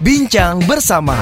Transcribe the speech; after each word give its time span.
Bincang 0.00 0.64
bersama. 0.64 1.12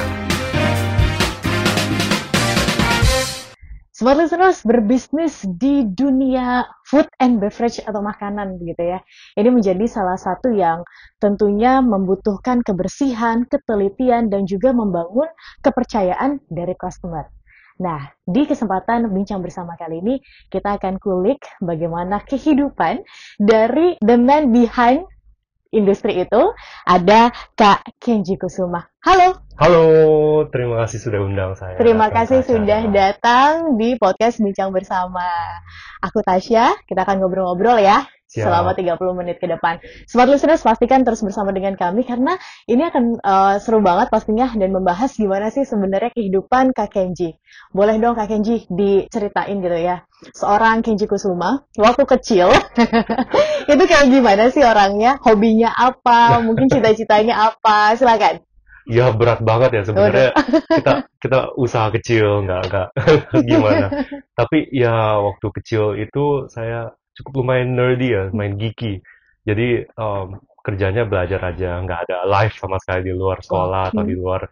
Smart 3.90 4.22
listeners 4.22 4.62
berbisnis 4.62 5.42
di 5.58 5.82
dunia 5.82 6.62
food 6.86 7.10
and 7.18 7.42
beverage 7.42 7.82
atau 7.82 7.98
makanan 7.98 8.54
begitu 8.62 8.94
ya. 8.94 9.02
Ini 9.34 9.50
menjadi 9.50 9.82
salah 9.90 10.14
satu 10.14 10.54
yang 10.54 10.86
tentunya 11.18 11.82
membutuhkan 11.82 12.62
kebersihan, 12.62 13.50
ketelitian 13.50 14.30
dan 14.30 14.46
juga 14.46 14.70
membangun 14.70 15.26
kepercayaan 15.58 16.38
dari 16.46 16.78
customer. 16.78 17.26
Nah, 17.82 18.14
di 18.30 18.46
kesempatan 18.46 19.10
bincang 19.10 19.42
bersama 19.42 19.74
kali 19.74 19.98
ini 20.06 20.22
kita 20.54 20.78
akan 20.78 21.02
kulik 21.02 21.42
bagaimana 21.58 22.22
kehidupan 22.22 23.02
dari 23.42 23.98
the 24.06 24.14
man 24.14 24.54
behind 24.54 25.02
industri 25.70 26.24
itu 26.24 26.42
ada 26.88 27.32
Kak 27.56 27.84
Kenji 28.00 28.40
Kusuma. 28.40 28.88
Halo. 29.04 29.36
Halo, 29.58 29.86
terima 30.54 30.86
kasih 30.86 30.98
sudah 31.02 31.20
undang 31.20 31.52
saya. 31.58 31.76
Terima 31.76 32.08
kasih 32.08 32.46
sudah 32.46 32.86
datang 32.88 33.74
di 33.74 33.98
podcast 33.98 34.38
Bincang 34.38 34.70
Bersama. 34.70 35.26
Aku 35.98 36.22
Tasya, 36.22 36.78
kita 36.86 37.02
akan 37.02 37.18
ngobrol-ngobrol 37.18 37.82
ya 37.82 38.06
Siap. 38.28 38.44
selama 38.44 38.76
30 38.76 39.00
menit 39.16 39.40
ke 39.40 39.48
depan. 39.48 39.80
Smart 40.04 40.28
listeners 40.28 40.60
pastikan 40.60 41.00
terus 41.00 41.24
bersama 41.24 41.48
dengan 41.48 41.80
kami 41.80 42.04
karena 42.04 42.36
ini 42.68 42.84
akan 42.84 43.16
eh, 43.16 43.56
seru 43.64 43.80
banget 43.80 44.12
pastinya 44.12 44.52
dan 44.52 44.68
membahas 44.68 45.16
gimana 45.16 45.48
sih 45.48 45.64
sebenarnya 45.64 46.12
kehidupan 46.12 46.76
Kak 46.76 46.92
Kenji. 46.92 47.40
Boleh 47.72 47.96
dong 47.96 48.20
Kak 48.20 48.28
Kenji 48.28 48.68
diceritain 48.68 49.64
gitu 49.64 49.78
ya. 49.80 50.04
Seorang 50.36 50.84
Kenji 50.84 51.08
Kusuma 51.08 51.64
waktu 51.80 52.04
kecil 52.04 52.52
itu 53.72 53.84
kayak 53.88 54.12
gimana 54.12 54.52
sih 54.52 54.60
orangnya? 54.60 55.16
Hobinya 55.24 55.72
apa? 55.72 56.44
Mungkin 56.44 56.68
cita-citanya 56.76 57.48
apa? 57.48 57.96
Silakan. 57.96 58.44
Ya 58.88 59.08
berat 59.12 59.40
banget 59.40 59.72
ya 59.72 59.82
sebenarnya 59.88 60.36
kita 60.80 60.92
kita 61.16 61.38
usaha 61.56 61.88
kecil 61.96 62.44
nggak 62.44 62.60
nggak 62.68 62.88
gimana. 63.48 64.04
Tapi 64.36 64.68
ya 64.68 65.16
waktu 65.16 65.48
kecil 65.48 65.96
itu 65.96 66.44
saya 66.52 66.92
cukup 67.18 67.42
lumayan 67.44 67.74
nerdy 67.78 68.08
ya, 68.14 68.22
main 68.32 68.54
geeky. 68.60 69.02
Jadi 69.48 69.84
em, 69.86 70.26
kerjanya 70.66 71.02
belajar 71.08 71.40
aja, 71.50 71.80
nggak 71.84 72.00
ada 72.08 72.16
live 72.28 72.54
sama 72.56 72.76
sekali 72.82 73.10
di 73.10 73.14
luar 73.16 73.38
sekolah 73.42 73.82
atau 73.94 74.02
di 74.06 74.14
luar 74.18 74.42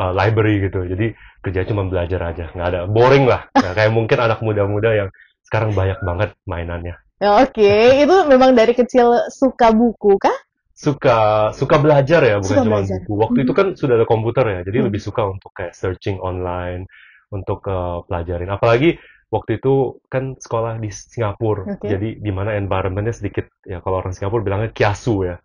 eh, 0.00 0.12
library 0.18 0.54
gitu. 0.68 0.80
Jadi 0.86 1.06
kerja 1.44 1.60
cuma 1.68 1.82
belajar 1.86 2.20
aja, 2.34 2.44
nggak 2.54 2.68
ada 2.72 2.80
boring 2.90 3.24
lah. 3.28 3.46
Nggak 3.54 3.74
kayak 3.78 3.92
mungkin 3.94 4.18
anak 4.20 4.38
muda-muda 4.42 4.90
yang 4.94 5.08
sekarang 5.46 5.70
banyak 5.78 5.98
banget 6.02 6.30
mainannya. 6.48 6.94
Ya, 7.16 7.30
Oke, 7.44 7.70
itu 8.04 8.16
memang 8.28 8.52
dari 8.56 8.72
kecil 8.76 9.08
suka 9.32 9.72
buku 9.72 10.16
kah? 10.20 10.36
suka 10.76 11.50
suka 11.56 11.76
belajar 11.80 12.20
ya 12.20 12.36
bukan 12.36 12.58
Suka 12.60 12.64
cuma 12.68 12.78
belajar. 12.84 13.00
buku 13.00 13.12
waktu 13.16 13.38
itu 13.48 13.52
kan 13.56 13.66
sudah 13.80 13.96
ada 13.96 14.04
komputer 14.04 14.44
ya 14.44 14.60
jadi 14.68 14.84
Hmm. 14.84 14.86
lebih 14.92 15.00
suka 15.00 15.24
untuk 15.24 15.48
kayak 15.56 15.72
searching 15.72 16.20
online 16.20 16.84
untuk 17.32 17.64
eh, 17.64 17.98
pelajarin 18.04 18.50
apalagi 18.52 19.00
waktu 19.26 19.58
itu 19.58 19.98
kan 20.06 20.38
sekolah 20.38 20.78
di 20.78 20.88
Singapura 20.88 21.66
Oke. 21.76 21.86
jadi 21.90 22.18
di 22.18 22.30
mana 22.30 22.54
environmentnya 22.54 23.14
sedikit 23.14 23.50
ya 23.66 23.82
kalau 23.82 23.98
orang 24.00 24.14
Singapura 24.14 24.42
bilangnya 24.46 24.70
kiasu 24.70 25.26
ya 25.26 25.36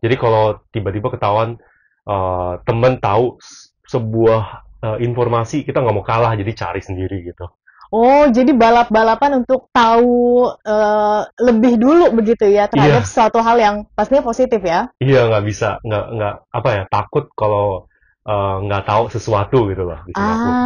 jadi 0.00 0.14
kalau 0.16 0.62
tiba-tiba 0.72 1.12
ketahuan 1.12 1.60
eh, 2.08 2.52
temen 2.64 2.96
tahu 2.98 3.36
sebuah 3.84 4.42
eh, 4.80 4.98
informasi 5.04 5.64
kita 5.64 5.80
nggak 5.80 5.96
mau 5.96 6.06
kalah 6.06 6.32
jadi 6.36 6.52
cari 6.56 6.80
sendiri 6.80 7.24
gitu 7.24 7.46
Oh, 7.88 8.28
jadi 8.28 8.52
balap-balapan 8.52 9.40
untuk 9.40 9.72
tahu 9.72 10.44
eh, 10.60 11.22
lebih 11.40 11.80
dulu 11.80 12.12
begitu 12.12 12.44
ya 12.44 12.68
terhadap 12.68 13.00
Iya. 13.00 13.08
suatu 13.08 13.40
hal 13.40 13.56
yang 13.56 13.76
pastinya 13.96 14.20
positif 14.20 14.60
ya. 14.60 14.92
iya 15.00 15.24
nggak 15.24 15.44
bisa 15.48 15.80
nggak 15.80 16.04
nggak 16.12 16.34
apa 16.52 16.68
ya 16.68 16.82
takut 16.92 17.32
kalau 17.32 17.88
eh, 18.28 18.56
nggak 18.64 18.84
tahu 18.84 19.04
sesuatu 19.08 19.58
gitu 19.66 19.82
loh 19.88 20.00
di 20.04 20.12
Singapura 20.12 20.60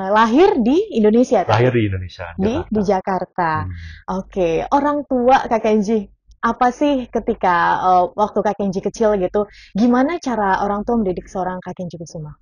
Ah, 0.00 0.08
lahir 0.10 0.58
di 0.58 0.96
Indonesia 0.96 1.44
tadi? 1.44 1.52
lahir 1.52 1.70
di 1.70 1.82
Indonesia 1.86 2.26
di 2.34 2.54
Jakarta. 2.56 2.72
di 2.72 2.80
Jakarta. 2.82 3.50
Hmm. 3.62 3.74
Oke, 4.18 4.50
orang 4.68 4.98
tua 5.04 5.36
Kak 5.44 5.60
Kenji, 5.60 6.08
apa 6.40 6.72
sih 6.72 7.06
ketika 7.06 7.54
eh, 7.78 8.04
waktu 8.16 8.38
Kak 8.40 8.56
Kenji 8.56 8.80
kecil 8.80 9.20
gitu, 9.20 9.44
gimana 9.76 10.16
cara 10.18 10.64
orang 10.64 10.82
tua 10.82 10.96
mendidik 10.98 11.28
seorang 11.28 11.60
Kak 11.60 11.76
Kenji 11.76 12.00
Kusuma? 12.00 12.32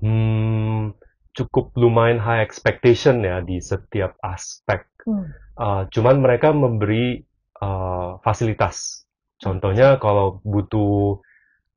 Hmm, 0.00 0.92
cukup 1.32 1.72
lumayan 1.74 2.18
high 2.18 2.42
expectation 2.42 3.22
ya 3.22 3.40
di 3.40 3.56
setiap 3.58 4.18
aspek. 4.20 4.84
Hmm. 5.06 5.30
Uh, 5.54 5.82
cuman 5.88 6.18
mereka 6.18 6.50
memberi 6.50 7.22
uh, 7.60 8.18
fasilitas. 8.20 9.06
Contohnya 9.38 9.96
kalau 9.96 10.42
butuh 10.42 11.22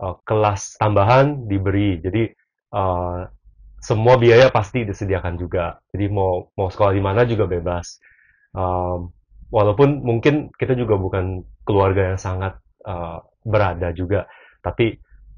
uh, 0.02 0.16
kelas 0.24 0.78
tambahan 0.82 1.46
diberi. 1.46 2.02
Jadi 2.02 2.30
uh, 2.74 3.28
semua 3.78 4.18
biaya 4.18 4.50
pasti 4.50 4.84
disediakan 4.84 5.38
juga. 5.38 5.78
Jadi 5.94 6.06
mau 6.10 6.50
mau 6.58 6.68
sekolah 6.68 6.94
di 6.94 7.04
mana 7.04 7.24
juga 7.24 7.46
bebas. 7.46 8.02
Um, 8.58 9.14
walaupun 9.54 10.02
mungkin 10.02 10.50
kita 10.58 10.74
juga 10.74 10.98
bukan 10.98 11.46
keluarga 11.64 12.14
yang 12.14 12.20
sangat 12.20 12.58
uh, 12.84 13.22
berada 13.46 13.94
juga, 13.94 14.26
tapi 14.66 14.98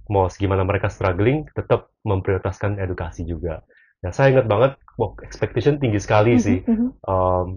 mau 0.10 0.26
segimana 0.32 0.66
mereka 0.66 0.90
struggling, 0.90 1.46
tetap 1.54 1.94
memprioritaskan 2.02 2.82
edukasi 2.82 3.28
juga. 3.28 3.62
Ya 4.02 4.10
saya 4.16 4.32
ingat 4.34 4.48
banget, 4.48 4.72
wah, 4.96 5.14
expectation 5.22 5.78
tinggi 5.78 6.00
sekali 6.02 6.40
sih. 6.40 6.64
Mhm. 6.66 6.90
Um, 7.06 7.48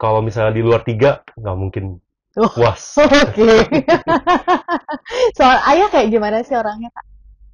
kalau 0.00 0.24
misalnya 0.24 0.56
di 0.56 0.64
luar 0.64 0.80
tiga 0.80 1.20
nggak 1.36 1.56
mungkin 1.60 1.84
Oh. 2.38 2.46
puas. 2.46 2.94
Oke. 3.00 3.66
Soal 5.38 5.58
ayah 5.74 5.88
kayak 5.90 6.08
gimana 6.10 6.42
sih 6.46 6.54
orangnya, 6.54 6.90
Kak? 6.94 7.04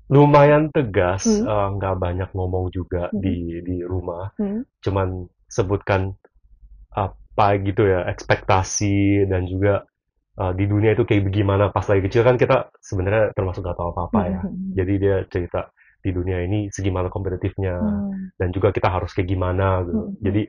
Lumayan 0.06 0.70
tegas, 0.70 1.26
Hmm. 1.26 1.48
eh, 1.48 1.68
nggak 1.80 1.94
banyak 1.98 2.28
ngomong 2.30 2.70
juga 2.70 3.10
Hmm. 3.10 3.18
di 3.18 3.58
di 3.64 3.76
rumah. 3.82 4.30
Hmm. 4.38 4.62
Cuman 4.84 5.26
sebutkan 5.48 6.14
apa 6.92 7.46
gitu 7.60 7.84
ya 7.84 8.06
ekspektasi 8.08 9.26
dan 9.28 9.44
juga 9.46 9.84
eh, 10.36 10.52
di 10.52 10.68
dunia 10.68 10.92
itu 10.92 11.08
kayak 11.08 11.32
gimana 11.32 11.72
pas 11.72 11.88
lagi 11.88 12.04
kecil 12.04 12.20
kan 12.20 12.36
kita 12.36 12.68
sebenarnya 12.84 13.32
termasuk 13.32 13.64
nggak 13.64 13.78
tahu 13.80 13.88
apa-apa 13.96 14.20
ya. 14.28 14.40
Mhm. 14.44 14.76
Jadi 14.76 14.92
dia 15.00 15.16
cerita 15.32 15.60
di 16.04 16.12
dunia 16.12 16.44
ini 16.44 16.68
segimana 16.68 17.08
kompetitifnya 17.08 17.80
Hmm. 17.80 18.36
dan 18.36 18.52
juga 18.52 18.68
kita 18.68 18.92
harus 18.92 19.16
kayak 19.16 19.32
gimana 19.32 19.80
gitu. 19.88 20.02
Hmm. 20.12 20.16
Jadi 20.20 20.42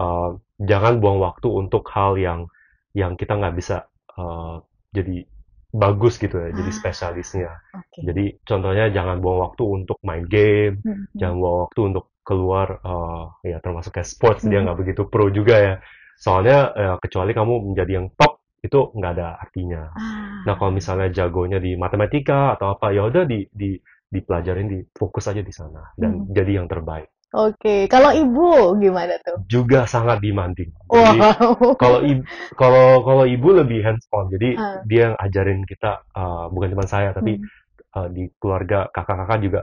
eh, 0.00 0.30
jangan 0.60 1.00
buang 1.00 1.18
waktu 1.18 1.48
untuk 1.48 1.88
hal 1.88 2.20
yang 2.20 2.46
yang 2.94 3.14
kita 3.14 3.34
nggak 3.36 3.54
bisa 3.56 3.86
eh, 4.10 4.56
jadi 4.90 5.22
bagus 5.70 6.18
gitu 6.18 6.34
ya, 6.34 6.50
jadi 6.50 6.66
Ah. 6.66 6.76
spesialisnya. 6.76 7.50
Oke. 7.78 8.02
Jadi 8.02 8.24
contohnya 8.42 8.90
jangan 8.90 9.22
buang 9.22 9.38
waktu 9.46 9.62
untuk 9.62 9.98
main 10.02 10.26
game, 10.26 10.82
Mhm. 10.82 11.14
jangan 11.14 11.36
buang 11.38 11.58
waktu 11.70 11.80
untuk 11.94 12.04
keluar 12.26 12.68
eh, 12.82 13.24
ya 13.54 13.58
termasuk 13.62 13.94
kayak 13.94 14.10
sports 14.10 14.42
dia 14.42 14.58
Mhm. 14.60 14.64
nggak 14.66 14.78
begitu 14.82 15.02
pro 15.06 15.30
juga 15.30 15.56
ya. 15.56 15.74
Soalnya 16.18 16.58
eh, 16.74 16.96
kecuali 16.98 17.30
kamu 17.32 17.70
menjadi 17.70 17.92
yang 18.02 18.10
top 18.18 18.42
itu 18.60 18.90
nggak 18.92 19.12
ada 19.16 19.28
artinya. 19.40 19.82
Ah. 19.94 20.42
Nah 20.44 20.54
kalau 20.58 20.72
misalnya 20.74 21.08
jagonya 21.08 21.62
di 21.62 21.78
matematika 21.78 22.58
atau 22.58 22.74
apa 22.74 22.90
ya 22.92 23.06
udah 23.06 23.24
di 23.24 23.46
di 23.48 23.78
dipelajarin 24.10 24.66
di 24.66 24.78
fokus 24.90 25.30
aja 25.30 25.38
di 25.38 25.54
sana 25.54 25.86
dan 25.94 26.26
Hmm. 26.26 26.34
jadi 26.34 26.58
yang 26.60 26.66
terbaik. 26.66 27.08
Oke, 27.30 27.86
kalau 27.86 28.10
ibu 28.10 28.74
gimana 28.82 29.14
tuh? 29.22 29.38
Juga 29.46 29.86
sangat 29.86 30.18
demanding. 30.18 30.70
Jadi 30.90 31.18
Wow. 31.22 31.78
kalau 31.78 32.02
ibu 32.02 32.22
kalau 32.58 32.86
kalau 33.06 33.24
ibu 33.24 33.48
lebih 33.54 33.80
hands 33.86 34.04
on 34.10 34.26
jadi 34.34 34.58
Ah. 34.58 34.82
dia 34.90 35.00
yang 35.10 35.16
ajarin 35.22 35.60
kita 35.62 36.02
uh, 36.18 36.50
bukan 36.50 36.74
cuma 36.74 36.84
saya 36.90 37.14
tapi 37.14 37.38
Hmm. 37.38 37.46
uh, 37.94 38.08
di 38.10 38.26
keluarga 38.42 38.90
kakak-kakak 38.90 39.38
juga 39.46 39.60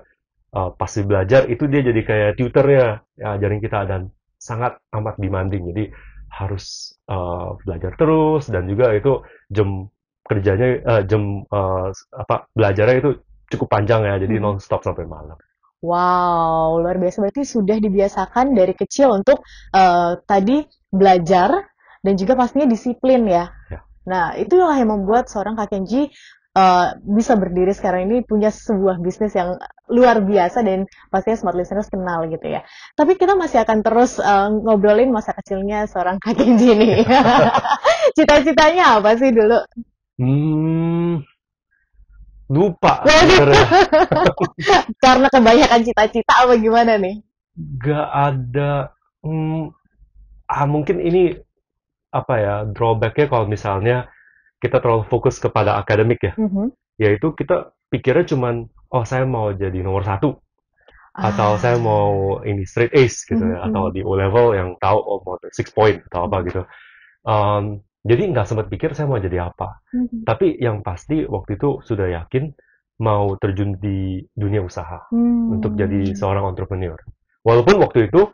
uh, 0.56 0.72
pasti 0.80 1.04
belajar 1.04 1.46
itu 1.52 1.68
dia 1.68 1.82
jadi 1.84 2.02
kayak 2.08 2.32
tutornya 2.40 3.04
ya, 3.20 3.36
ajarin 3.36 3.60
kita 3.60 3.80
dan 3.84 4.02
sangat 4.40 4.80
amat 4.96 5.20
demanding 5.20 5.68
jadi 5.76 5.84
harus 6.32 6.96
uh, 7.12 7.60
belajar 7.68 7.92
terus 8.00 8.48
dan 8.48 8.64
juga 8.72 8.96
itu 8.96 9.20
jam 9.52 9.92
kerjanya 10.24 10.68
uh, 10.88 11.02
jam 11.04 11.44
uh, 11.52 11.92
apa 12.16 12.48
belajarnya 12.56 12.96
itu 13.04 13.12
cukup 13.52 13.68
panjang 13.72 14.02
ya 14.08 14.16
jadi 14.20 14.36
Hmm. 14.40 14.44
non 14.44 14.58
stop 14.64 14.84
sampai 14.88 15.04
malam 15.08 15.36
Wow, 15.78 16.82
luar 16.82 16.98
biasa 16.98 17.22
berarti 17.22 17.46
sudah 17.46 17.78
dibiasakan 17.78 18.58
dari 18.58 18.74
kecil 18.74 19.14
untuk 19.14 19.46
eh, 19.78 20.18
tadi 20.26 20.66
belajar 20.90 21.70
dan 22.02 22.14
juga 22.18 22.34
pastinya 22.34 22.66
disiplin 22.66 23.30
ya. 23.30 23.54
Ya. 23.70 23.80
Nah, 24.10 24.26
itulah 24.40 24.74
yang 24.74 24.90
membuat 24.90 25.30
seorang 25.30 25.54
Kak 25.54 25.70
Kenji 25.70 26.10
eh, 26.58 26.88
bisa 27.06 27.38
berdiri 27.38 27.78
sekarang 27.78 28.10
ini 28.10 28.26
punya 28.26 28.50
sebuah 28.50 28.98
bisnis 28.98 29.38
yang 29.38 29.54
luar 29.94 30.26
biasa 30.26 30.66
dan 30.66 30.90
pastinya 31.14 31.38
smart 31.38 31.58
listeners 31.62 31.94
kenal 31.94 32.26
gitu 32.26 32.48
ya. 32.50 32.66
Tapi 32.98 33.14
kita 33.14 33.38
masih 33.38 33.62
akan 33.62 33.86
terus 33.86 34.18
eh, 34.18 34.48
ngobrolin 34.50 35.14
masa 35.14 35.38
kecilnya 35.38 35.86
seorang 35.86 36.18
Kak 36.18 36.42
Kenji 36.42 36.74
nih. 36.74 37.06
Cita-citanya 38.18 38.98
apa 38.98 39.14
sih 39.14 39.30
dulu? 39.30 39.62
hmm 40.18 40.97
lupa. 42.48 43.04
Karena 45.04 45.28
kebanyakan 45.30 45.80
cita-cita 45.84 46.34
apa 46.46 46.56
gimana 46.58 46.96
nih? 46.98 47.22
gak 47.58 48.08
ada 48.14 48.94
hmm, 49.26 49.74
ah 50.46 50.66
mungkin 50.70 51.02
ini 51.02 51.34
apa 52.14 52.34
ya 52.38 52.56
drawbacknya 52.70 53.26
kalau 53.26 53.50
misalnya 53.50 54.14
kita 54.62 54.78
terlalu 54.78 55.10
fokus 55.10 55.42
kepada 55.42 55.74
akademik 55.74 56.22
ya 56.22 56.38
Mhm. 56.38 56.70
yaitu 57.02 57.34
kita 57.34 57.74
pikirnya 57.90 58.30
cuman 58.30 58.70
oh 58.94 59.02
saya 59.10 59.26
mau 59.26 59.50
jadi 59.58 59.74
nomor 59.82 60.06
satu 60.06 60.38
atau 61.18 61.50
Ah. 61.50 61.58
saya 61.58 61.82
mau 61.82 62.38
ini 62.46 62.62
straight 62.62 62.94
ace 62.94 63.26
gitu 63.26 63.42
ya 63.42 63.58
Mhm, 63.58 63.74
atau 63.74 63.90
di 63.90 64.06
O 64.06 64.14
level 64.14 64.54
yang 64.54 64.78
tahu 64.78 65.02
oh 65.02 65.18
mau 65.26 65.42
six 65.50 65.74
point 65.74 65.98
atau 66.14 66.30
apa 66.30 66.38
gitu 66.46 66.62
Um, 67.26 67.82
jadi 68.08 68.24
nggak 68.32 68.48
sempat 68.48 68.72
pikir 68.72 68.96
saya 68.96 69.12
mau 69.12 69.20
jadi 69.20 69.52
apa 69.52 69.84
Mhm. 69.92 70.24
tapi 70.24 70.56
yang 70.58 70.80
pasti 70.80 71.28
waktu 71.28 71.60
itu 71.60 71.84
sudah 71.84 72.08
yakin 72.08 72.56
mau 72.98 73.36
terjun 73.38 73.78
di 73.78 74.24
dunia 74.34 74.64
usaha 74.64 75.06
untuk 75.54 75.78
jadi 75.78 76.02
Hmm. 76.02 76.18
seorang 76.18 76.46
entrepreneur 76.50 76.98
walaupun 77.46 77.78
waktu 77.78 78.08
itu 78.10 78.32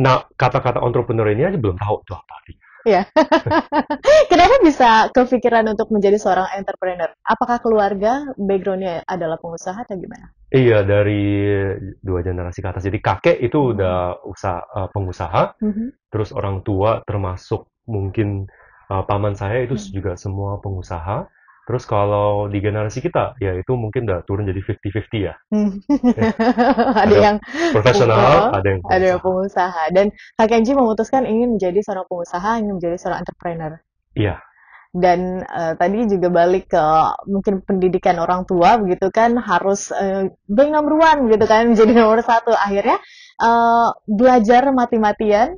nah 0.00 0.24
kata-kata 0.32 0.80
entrepreneur 0.80 1.28
ini 1.28 1.42
aja 1.44 1.58
belum 1.58 1.76
tahu 1.76 1.96
itu 2.00 2.14
apa 2.14 2.32
artinya. 2.32 2.66
Kenapa 4.32 4.56
bisa 4.64 5.12
kepikiran 5.12 5.68
untuk 5.68 5.92
menjadi 5.92 6.16
seorang 6.16 6.48
entrepreneur? 6.56 7.12
Apakah 7.20 7.60
keluarga 7.60 8.24
backgroundnya 8.40 9.04
adalah 9.04 9.36
pengusaha 9.36 9.76
atau 9.76 10.00
gimana? 10.00 10.32
iya 10.50 10.82
dari 10.82 11.52
dua 12.00 12.26
generasi 12.26 12.58
ke 12.58 12.68
atas 12.72 12.82
jadi 12.82 12.98
kakek 12.98 13.38
itu 13.38 13.54
Hmm. 13.54 13.70
udah 13.76 13.96
usaha 14.24 14.58
eh, 14.64 14.88
pengusaha 14.90 15.42
Mhm. 15.60 15.86
terus 16.10 16.32
orang 16.32 16.64
tua 16.64 17.04
termasuk 17.04 17.68
mungkin 17.86 18.48
uh, 18.92 19.04
paman 19.08 19.34
saya 19.38 19.58
itu 19.66 19.74
Hmm. 19.74 19.92
juga 19.96 20.12
semua 20.24 20.58
pengusaha. 20.64 21.28
Terus 21.66 21.84
kalau 21.86 22.50
di 22.52 22.58
generasi 22.66 22.98
kita, 23.06 23.38
ya 23.44 23.52
itu 23.54 23.72
mungkin 23.78 24.02
udah 24.08 24.20
turun 24.28 24.44
jadi 24.50 24.60
50-50 24.64 25.20
ya. 25.28 25.34
Hmm. 25.50 25.70
Ya. 26.18 26.26
ada 27.04 27.14
Ada 27.14 27.16
yang 27.26 27.36
Profesional, 27.74 28.20
pengusaha, 28.20 28.54
ada 28.56 28.66
yang 28.72 28.80
ada 28.94 29.04
yang 29.16 29.20
pengusaha. 29.20 29.24
pengusaha. 29.24 29.82
Dan 29.96 30.06
Kak 30.38 30.48
Kenji 30.50 30.72
memutuskan 30.76 31.24
ingin 31.32 31.56
menjadi 31.58 31.80
seorang 31.86 32.06
pengusaha, 32.10 32.50
ingin 32.60 32.74
menjadi 32.78 32.96
seorang 33.00 33.20
entrepreneur. 33.24 33.72
Iya, 34.14 34.42
Dan 34.90 35.46
eh, 35.46 35.74
tadi 35.78 35.98
juga 36.10 36.28
balik 36.34 36.74
ke 36.74 36.84
mungkin 37.30 37.62
pendidikan 37.62 38.18
orang 38.18 38.42
tua 38.50 38.74
begitu 38.82 39.06
kan 39.14 39.38
harus 39.38 39.94
eh, 39.94 40.34
being 40.50 40.74
number 40.74 40.98
one 40.98 41.30
gitu 41.30 41.46
kan 41.46 41.62
menjadi 41.70 41.92
nomor 41.94 42.18
satu. 42.26 42.50
Akhirnya 42.58 42.98
eh, 43.38 43.88
belajar 44.10 44.62
mati-matian 44.74 45.54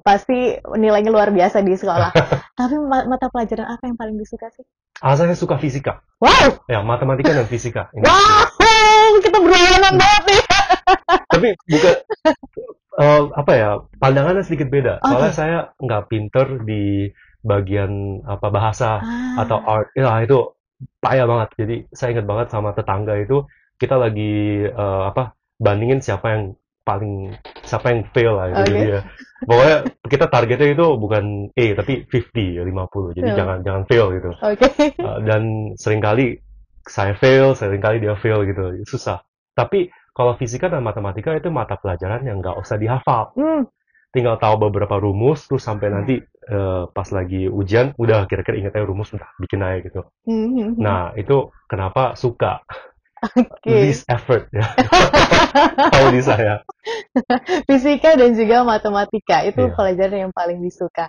pasti 0.00 0.56
nilainya 0.56 1.12
luar 1.12 1.28
biasa 1.30 1.60
di 1.60 1.76
sekolah. 1.76 2.10
Tapi 2.58 2.74
ma- 2.80 3.04
mata 3.04 3.28
pelajaran 3.28 3.68
apa 3.68 3.84
yang 3.84 3.96
paling 3.96 4.16
disuka 4.16 4.48
sih? 4.52 4.64
ah, 5.04 5.12
saya 5.12 5.36
suka 5.36 5.60
fisika. 5.60 6.00
Wow, 6.24 6.64
Ya, 6.72 6.80
matematika 6.80 7.36
dan 7.36 7.44
fisika. 7.44 7.92
Ini. 7.92 8.08
wow, 8.64 9.10
kita 9.20 9.36
berlawanan 9.36 9.94
banget 10.00 10.22
nih. 10.24 10.42
Tapi 11.36 11.48
bukan, 11.68 11.94
eh, 12.96 13.22
apa 13.36 13.52
ya, 13.52 13.70
pandangannya 14.00 14.40
sedikit 14.40 14.72
beda. 14.72 15.04
Oke. 15.04 15.08
Soalnya 15.12 15.32
saya 15.36 15.58
nggak 15.76 16.02
pinter 16.08 16.46
di 16.64 17.12
bagian 17.44 18.24
apa 18.24 18.48
bahasa 18.48 19.04
Ah, 19.04 19.44
atau 19.44 19.60
art. 19.60 19.92
Ya, 19.92 20.16
itu 20.24 20.56
payah 21.04 21.28
banget. 21.28 21.48
Jadi 21.60 21.76
saya 21.92 22.16
ingat 22.16 22.26
banget 22.26 22.46
sama 22.48 22.72
tetangga 22.72 23.20
itu, 23.20 23.44
kita 23.76 24.00
lagi 24.00 24.64
eh, 24.64 25.02
apa 25.12 25.36
bandingin 25.60 26.00
siapa 26.00 26.26
yang 26.32 26.42
paling 26.86 27.34
siapa 27.60 27.90
yang 27.90 28.06
fail 28.14 28.32
lah 28.32 28.46
jadi 28.54 28.70
Oke. 28.70 28.78
dia 28.80 28.98
pokoknya 29.42 29.76
kita 30.06 30.26
targetnya 30.30 30.68
itu 30.70 30.86
bukan 30.94 31.24
A 31.52 31.66
tapi 31.74 32.06
50 32.06 32.62
50 32.62 33.18
jadi 33.18 33.28
Ya. 33.28 33.36
jangan 33.36 33.58
jangan 33.60 33.82
fail 33.84 34.06
gitu 34.14 34.30
Oke. 34.32 34.66
Uh, 35.02 35.18
dan 35.26 35.42
sering 35.74 35.98
kali 35.98 36.38
saya 36.86 37.18
fail 37.18 37.52
sering 37.52 37.82
kali 37.82 37.98
dia 37.98 38.14
fail 38.14 38.46
gitu 38.46 38.86
susah 38.86 39.26
tapi 39.52 39.90
kalau 40.14 40.38
fisika 40.38 40.70
dan 40.70 40.80
matematika 40.80 41.34
itu 41.34 41.50
mata 41.50 41.74
pelajaran 41.74 42.22
yang 42.22 42.38
nggak 42.38 42.54
usah 42.56 42.78
dihafal 42.78 43.34
Hmm. 43.34 43.66
tinggal 44.14 44.38
tahu 44.38 44.70
beberapa 44.70 44.96
rumus 44.96 45.44
terus 45.44 45.60
sampai 45.60 45.90
Ya. 45.90 45.92
nanti 45.92 46.14
eh, 46.46 46.84
pas 46.88 47.08
lagi 47.10 47.50
ujian 47.50 47.90
udah 47.98 48.24
kira-kira 48.24 48.54
ingat 48.56 48.78
aja 48.78 48.86
rumus 48.86 49.10
udah 49.10 49.26
bikin 49.36 49.58
aja 49.60 49.82
gitu 49.82 50.06
Hmm. 50.24 50.78
nah 50.78 51.10
itu 51.12 51.50
kenapa 51.66 52.14
suka 52.14 52.62
Oke. 53.34 53.70
least 53.70 54.04
effort 54.06 54.46
ya 54.50 54.66
tahu 55.92 56.06
di 56.12 56.20
saya 56.20 56.60
Fisika 57.66 58.14
dan 58.14 58.30
juga 58.32 58.62
matematika 58.62 59.42
itu 59.42 59.66
Iya. 59.66 59.74
pelajaran 59.74 60.18
yang 60.28 60.32
paling 60.32 60.60
disuka. 60.60 61.08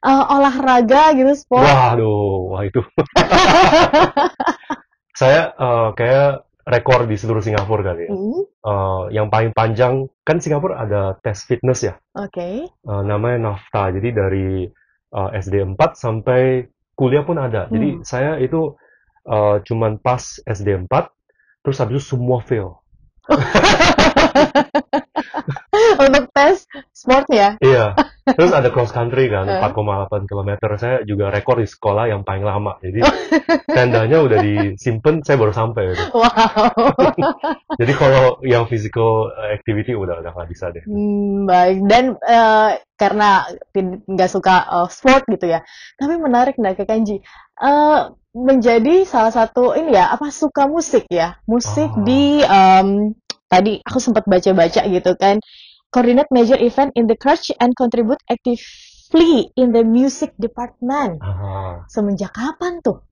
Eh, 0.00 0.24
olahraga 0.32 1.12
gitu, 1.12 1.28
sport. 1.36 1.60
waduh 1.60 2.56
wah 2.56 2.64
itu 2.64 2.80
saya 5.12 5.52
eh, 5.52 5.88
kayak 5.92 6.30
rekor 6.64 7.04
di 7.04 7.16
seluruh 7.18 7.42
Singapura 7.42 7.82
kali 7.84 8.06
ya 8.06 8.10
Hmm, 8.10 8.40
Eh, 8.60 9.02
yang 9.16 9.28
paling 9.28 9.50
panjang 9.52 10.04
kan 10.20 10.36
Singapura 10.36 10.84
ada 10.84 11.16
tes 11.18 11.42
fitness 11.44 11.80
ya 11.82 11.96
Oke. 12.12 12.68
Eh, 12.68 13.02
namanya 13.04 13.52
NAFTA 13.52 13.96
jadi 13.96 14.08
dari 14.12 14.48
eh, 15.10 15.30
SD 15.36 15.64
4 15.64 15.76
sampai 15.94 16.64
kuliah 16.94 17.24
pun 17.24 17.36
ada 17.36 17.66
jadi 17.68 17.88
Hmm. 17.96 18.02
saya 18.04 18.36
itu 18.38 18.76
eh, 19.24 19.56
cuman 19.64 20.00
pas 20.00 20.20
SD 20.40 20.84
4 20.84 20.88
terus 21.60 21.76
habis 21.80 22.00
itu 22.00 22.16
semua 22.16 22.40
fail 22.40 22.80
Untuk 26.06 26.24
tes 26.30 26.64
sportnya. 26.92 27.56
Iya. 27.58 27.94
Terus 28.36 28.54
ada 28.54 28.70
cross 28.70 28.94
country 28.94 29.26
kan, 29.26 29.48
Eh. 29.48 29.58
4,8 29.58 30.30
km. 30.30 30.50
Saya 30.78 31.02
juga 31.02 31.34
rekor 31.34 31.58
di 31.58 31.66
sekolah 31.66 32.06
yang 32.06 32.22
paling 32.22 32.46
lama. 32.46 32.78
Jadi 32.78 33.02
tendanya 33.76 34.22
udah 34.22 34.38
disimpan, 34.38 35.24
saya 35.26 35.36
baru 35.36 35.50
sampai. 35.50 35.82
Gitu. 35.90 36.04
Wow. 36.14 36.70
Jadi 37.74 37.92
kalau 37.98 38.38
yang 38.46 38.70
physical 38.70 39.34
activity 39.34 39.98
udah 39.98 40.22
udah 40.22 40.30
nggak 40.30 40.50
bisa 40.50 40.70
deh. 40.70 40.84
Hmm, 40.86 41.50
baik. 41.50 41.78
Dan 41.90 42.04
eh, 42.22 42.70
karena 42.94 43.50
nggak 44.06 44.30
suka 44.30 44.56
eh, 44.68 44.88
sport 44.90 45.26
gitu 45.26 45.50
ya. 45.50 45.66
Tapi 45.98 46.14
menarik 46.20 46.54
nih 46.54 46.78
Kak 46.78 46.86
Kanji. 46.86 47.18
Eh, 47.60 48.00
menjadi 48.30 49.02
salah 49.10 49.34
satu 49.34 49.74
ini 49.74 49.90
ya 49.90 50.14
apa 50.14 50.30
suka 50.30 50.70
musik 50.70 51.10
ya. 51.10 51.42
Musik 51.50 51.90
Oh. 51.90 52.06
di 52.06 52.38
em, 52.46 53.10
tadi 53.50 53.82
aku 53.82 53.98
sempat 53.98 54.22
baca-baca 54.30 54.86
gitu 54.86 55.12
kan. 55.18 55.42
Coordinate 55.90 56.30
major 56.30 56.54
event 56.54 56.94
in 56.94 57.10
the 57.10 57.18
church 57.18 57.50
and 57.58 57.74
contribute 57.74 58.22
actively 58.30 59.50
in 59.58 59.74
the 59.74 59.82
music 59.82 60.30
department. 60.38 61.18
Ah, 61.18 61.82
Semenjak 61.90 62.30
kapan 62.30 62.78
tuh? 62.80 63.02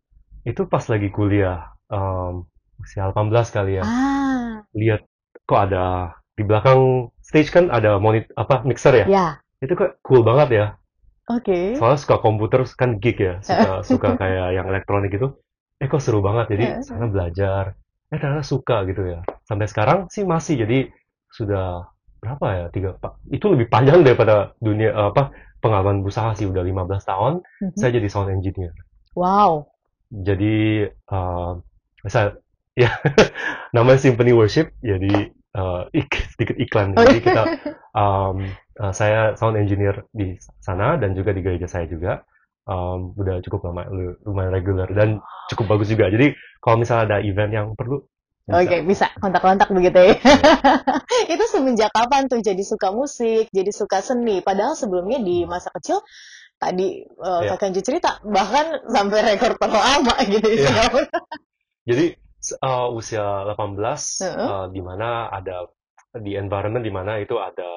itu 0.46 0.64
pas 0.64 0.80
lagi 0.88 1.12
kuliah, 1.12 1.76
um, 1.92 2.46
usia 2.80 3.10
18 3.12 3.50
kali 3.52 3.76
ya. 3.76 3.84
Ah, 3.84 4.64
Lihat 4.72 5.04
kok 5.44 5.60
ada 5.60 6.14
di 6.32 6.46
belakang 6.46 7.10
stage 7.20 7.50
kan 7.52 7.68
ada 7.68 7.98
monit 8.00 8.30
apa 8.32 8.62
mixer 8.64 8.94
ya. 8.94 9.06
ya. 9.10 9.28
Itu 9.60 9.74
kok 9.74 9.98
cool 10.00 10.22
banget 10.24 10.48
ya. 10.54 10.66
Oke. 11.28 11.76
Soalnya 11.76 12.00
suka 12.00 12.16
komputer 12.22 12.64
kan 12.78 12.96
geek 12.96 13.18
ya, 13.20 13.34
suka 13.44 13.70
suka 13.90 14.08
kayak 14.16 14.56
yang 14.56 14.66
elektronik 14.70 15.12
gitu. 15.12 15.36
Eh 15.76 15.90
kok 15.90 16.00
seru 16.00 16.22
banget, 16.22 16.54
jadi 16.54 16.64
Eh. 16.78 16.86
sana 16.86 17.10
belajar. 17.10 17.74
Eh 18.08 18.16
ternyata 18.16 18.46
suka 18.46 18.86
gitu 18.86 19.02
ya. 19.04 19.20
Sampai 19.44 19.66
sekarang 19.68 20.06
sih 20.08 20.22
masih, 20.24 20.62
jadi 20.64 20.88
sudah 21.28 21.92
berapa 22.18 22.46
ya 22.50 22.66
tiga 22.74 22.90
pak 22.98 23.18
itu 23.30 23.46
lebih 23.46 23.66
panjang 23.70 24.02
daripada 24.02 24.52
dunia 24.58 24.90
eh, 24.90 25.08
apa 25.14 25.30
pengalaman 25.58 26.06
usaha 26.06 26.34
sih 26.38 26.46
udah 26.46 26.62
15 26.62 27.02
tahun. 27.06 27.32
Mhm. 27.62 27.76
Saya 27.78 27.90
jadi 27.98 28.08
sound 28.10 28.30
engineer. 28.30 28.74
Wow. 29.18 29.70
Jadi 30.10 30.86
eh 30.86 31.52
saya 32.06 32.38
ya 32.82 32.94
namanya 33.74 33.98
Symphony 33.98 34.30
Worship, 34.30 34.70
jadi 34.78 35.34
eh, 35.34 35.82
ik- 35.98 36.26
sedikit 36.34 36.56
iklan. 36.62 36.94
Oh, 36.94 37.02
Jadi 37.02 37.18
iya. 37.18 37.26
kita 37.26 37.42
um, 37.98 38.36
uh, 38.78 38.92
saya 38.94 39.34
sound 39.34 39.58
engineer 39.58 40.06
di 40.14 40.38
sana 40.62 40.94
dan 40.96 41.12
juga 41.18 41.34
di 41.34 41.42
gereja 41.42 41.66
saya 41.66 41.90
juga 41.90 42.22
um, 42.70 43.12
udah 43.18 43.42
cukup 43.42 43.68
lama 43.70 43.82
lu- 43.90 44.18
lumayan 44.24 44.54
regular 44.54 44.88
dan 44.94 45.18
cukup 45.50 45.76
bagus 45.76 45.90
juga 45.90 46.08
jadi 46.12 46.32
kalau 46.62 46.82
misalnya 46.82 47.04
ada 47.14 47.18
event 47.24 47.52
yang 47.52 47.66
perlu 47.74 48.04
Oke, 48.48 48.80
bisa 48.88 49.12
kontak-kontak 49.20 49.68
begitu 49.68 50.00
ya. 50.00 50.16
itu 51.36 51.44
semenjak 51.52 51.92
kapan 51.92 52.32
tuh 52.32 52.40
jadi 52.40 52.64
suka 52.64 52.96
musik, 52.96 53.52
jadi 53.52 53.68
suka 53.68 54.00
seni? 54.00 54.40
Padahal 54.40 54.72
sebelumnya 54.72 55.20
di 55.20 55.44
masa 55.44 55.68
kecil 55.76 56.00
tadi 56.56 57.04
uh, 57.20 57.44
Iya. 57.44 57.54
Kak 57.54 57.58
Kanji 57.60 57.80
cerita 57.84 58.18
bahkan 58.24 58.82
sampai 58.88 59.36
rekor 59.36 59.52
terlama 59.60 60.16
gitu 60.32 60.48
di 60.48 60.58
Iya. 60.64 61.04
Jadi 61.84 62.04
uh, 62.64 62.88
usia 62.96 63.52
18 63.52 63.76
Heeh. 64.24 64.48
uh, 64.48 64.66
di 64.72 64.80
mana 64.80 65.28
ada 65.28 65.68
di 66.16 66.32
environment 66.34 66.80
di 66.80 66.92
mana 66.92 67.20
itu 67.20 67.36
ada 67.36 67.68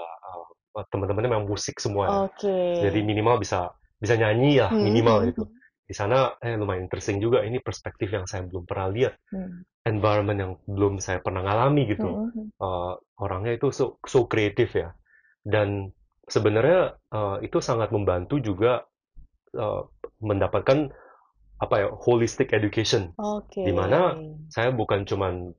uh, 0.71 0.83
teman-temannya 0.87 1.29
memang 1.35 1.47
musik 1.51 1.83
semua 1.83 2.03
ya. 2.07 2.11
Oke. 2.31 2.57
jadi 2.79 2.99
minimal 3.03 3.43
bisa 3.43 3.75
bisa 3.99 4.15
nyanyi 4.15 4.57
Hmm, 4.63 4.81
minimal 4.81 5.17
hmm, 5.19 5.27
gitu 5.35 5.43
di 5.87 5.93
sana 5.97 6.35
eh 6.41 6.55
lumayan 6.59 6.87
interesting 6.87 7.17
juga. 7.21 7.43
Ini 7.43 7.59
perspektif 7.63 8.09
yang 8.13 8.25
saya 8.29 8.45
belum 8.47 8.63
pernah 8.69 8.89
lihat. 8.91 9.15
Hmm, 9.31 9.63
environment 9.81 10.37
yang 10.37 10.53
belum 10.69 11.01
saya 11.01 11.19
pernah 11.25 11.41
ngalami 11.41 11.89
gitu. 11.89 12.09
Hmm, 12.13 12.49
uh, 12.61 12.93
orangnya 13.17 13.57
itu 13.57 13.73
so 13.73 13.97
so 14.05 14.29
kreatif 14.29 14.77
ya. 14.77 14.93
Dan 15.41 15.89
sebenarnya 16.29 17.01
uh, 17.11 17.37
itu 17.41 17.57
sangat 17.65 17.89
membantu 17.89 18.37
juga 18.39 18.85
uh, 19.57 19.83
mendapatkan 20.21 20.91
apa 21.61 21.75
ya 21.77 21.89
holistic 21.93 22.53
education. 22.53 23.13
Oke. 23.17 23.65
Di 23.65 23.73
mana 23.73 24.17
saya 24.49 24.69
bukan 24.73 25.05
cuman 25.05 25.53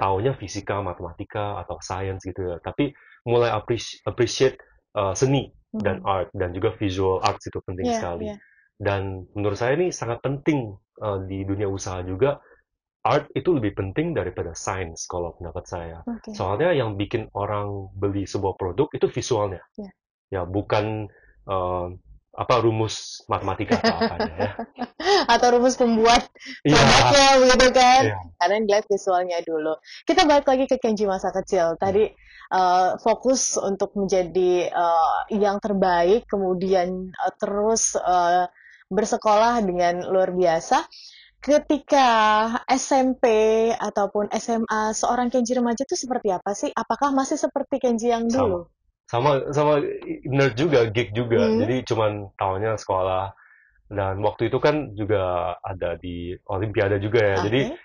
taunya 0.00 0.32
fisika 0.32 0.80
matematika 0.80 1.60
atau 1.64 1.76
science 1.84 2.24
gitu 2.24 2.40
ya. 2.54 2.56
Tapi 2.64 2.92
mulai 3.28 3.52
appreci- 3.52 4.00
appreciate 4.08 4.56
uh, 4.96 5.12
seni 5.12 5.52
Hmm. 5.70 5.86
dan 5.86 6.02
art 6.02 6.34
dan 6.34 6.50
juga 6.50 6.74
visual 6.74 7.22
arts 7.22 7.46
itu 7.46 7.62
penting 7.62 7.86
Iya, 7.86 7.94
sekali. 7.94 8.26
iya. 8.26 8.36
Dan 8.80 9.28
menurut 9.36 9.60
saya 9.60 9.76
ini 9.76 9.92
sangat 9.92 10.24
penting 10.24 10.72
uh, 11.04 11.20
di 11.28 11.44
dunia 11.44 11.68
usaha 11.68 12.00
juga 12.00 12.40
art 13.00 13.32
itu 13.32 13.56
lebih 13.56 13.72
penting 13.76 14.12
daripada 14.12 14.52
sains 14.52 15.08
kalau 15.08 15.32
pendapat 15.36 15.64
saya. 15.64 15.96
Oke. 16.04 16.36
Soalnya 16.36 16.76
yang 16.76 17.00
bikin 17.00 17.32
orang 17.32 17.88
beli 17.96 18.28
sebuah 18.28 18.60
produk 18.60 18.92
itu 18.92 19.08
visualnya. 19.08 19.64
Ya. 19.80 19.90
Ya, 20.30 20.42
bukan 20.44 21.08
eh, 21.48 21.86
apa 22.30 22.54
rumus 22.62 23.24
matematika 23.26 23.80
atau 23.80 23.96
apanya 24.04 24.34
ya. 24.36 24.52
Atau 25.32 25.58
rumus 25.58 25.74
pembuat 25.80 26.28
Iya. 26.62 26.76
produknya 26.78 27.30
begitu 27.42 27.66
kan? 27.74 28.02
Iya. 28.04 28.18
Karena 28.38 28.56
dilihat 28.68 28.84
visualnya 28.86 29.38
dulu. 29.42 29.74
Kita 30.06 30.22
balik 30.28 30.46
lagi 30.46 30.64
ke 30.68 30.76
Kenji 30.78 31.08
masa 31.08 31.32
kecil. 31.32 31.80
Tadi 31.80 32.04
eh, 32.52 32.90
fokus 33.00 33.56
untuk 33.56 33.96
menjadi 33.96 34.68
eh, 34.68 35.18
yang 35.34 35.56
terbaik, 35.58 36.28
kemudian 36.28 37.10
eh, 37.10 37.32
terus 37.40 37.96
eh, 37.96 38.44
bersekolah 38.90 39.62
dengan 39.62 40.04
luar 40.10 40.34
biasa. 40.34 40.84
Ketika 41.40 42.08
SMP 42.68 43.24
ataupun 43.72 44.28
SMA, 44.36 44.92
seorang 44.92 45.32
Kenji 45.32 45.56
remaja 45.56 45.88
itu 45.88 45.96
seperti 45.96 46.28
apa 46.36 46.52
sih? 46.52 46.68
Apakah 46.68 47.16
masih 47.16 47.40
seperti 47.40 47.80
Kenji 47.80 48.12
yang 48.12 48.28
Sama. 48.28 48.44
dulu? 48.44 48.60
Sama 49.10 49.30
sama 49.50 49.82
nerd 50.28 50.54
juga, 50.54 50.86
geek 50.86 51.10
juga. 51.16 51.48
Hmm. 51.48 51.58
Jadi 51.64 51.82
cuman 51.82 52.30
tahunya 52.38 52.78
sekolah 52.78 53.34
dan 53.90 54.22
waktu 54.22 54.52
itu 54.52 54.62
kan 54.62 54.94
juga 54.94 55.56
ada 55.64 55.98
di 55.98 56.30
Olimpiade 56.46 57.02
juga 57.02 57.18
ya. 57.18 57.36
Jadi 57.42 57.74
Oke. 57.74 57.78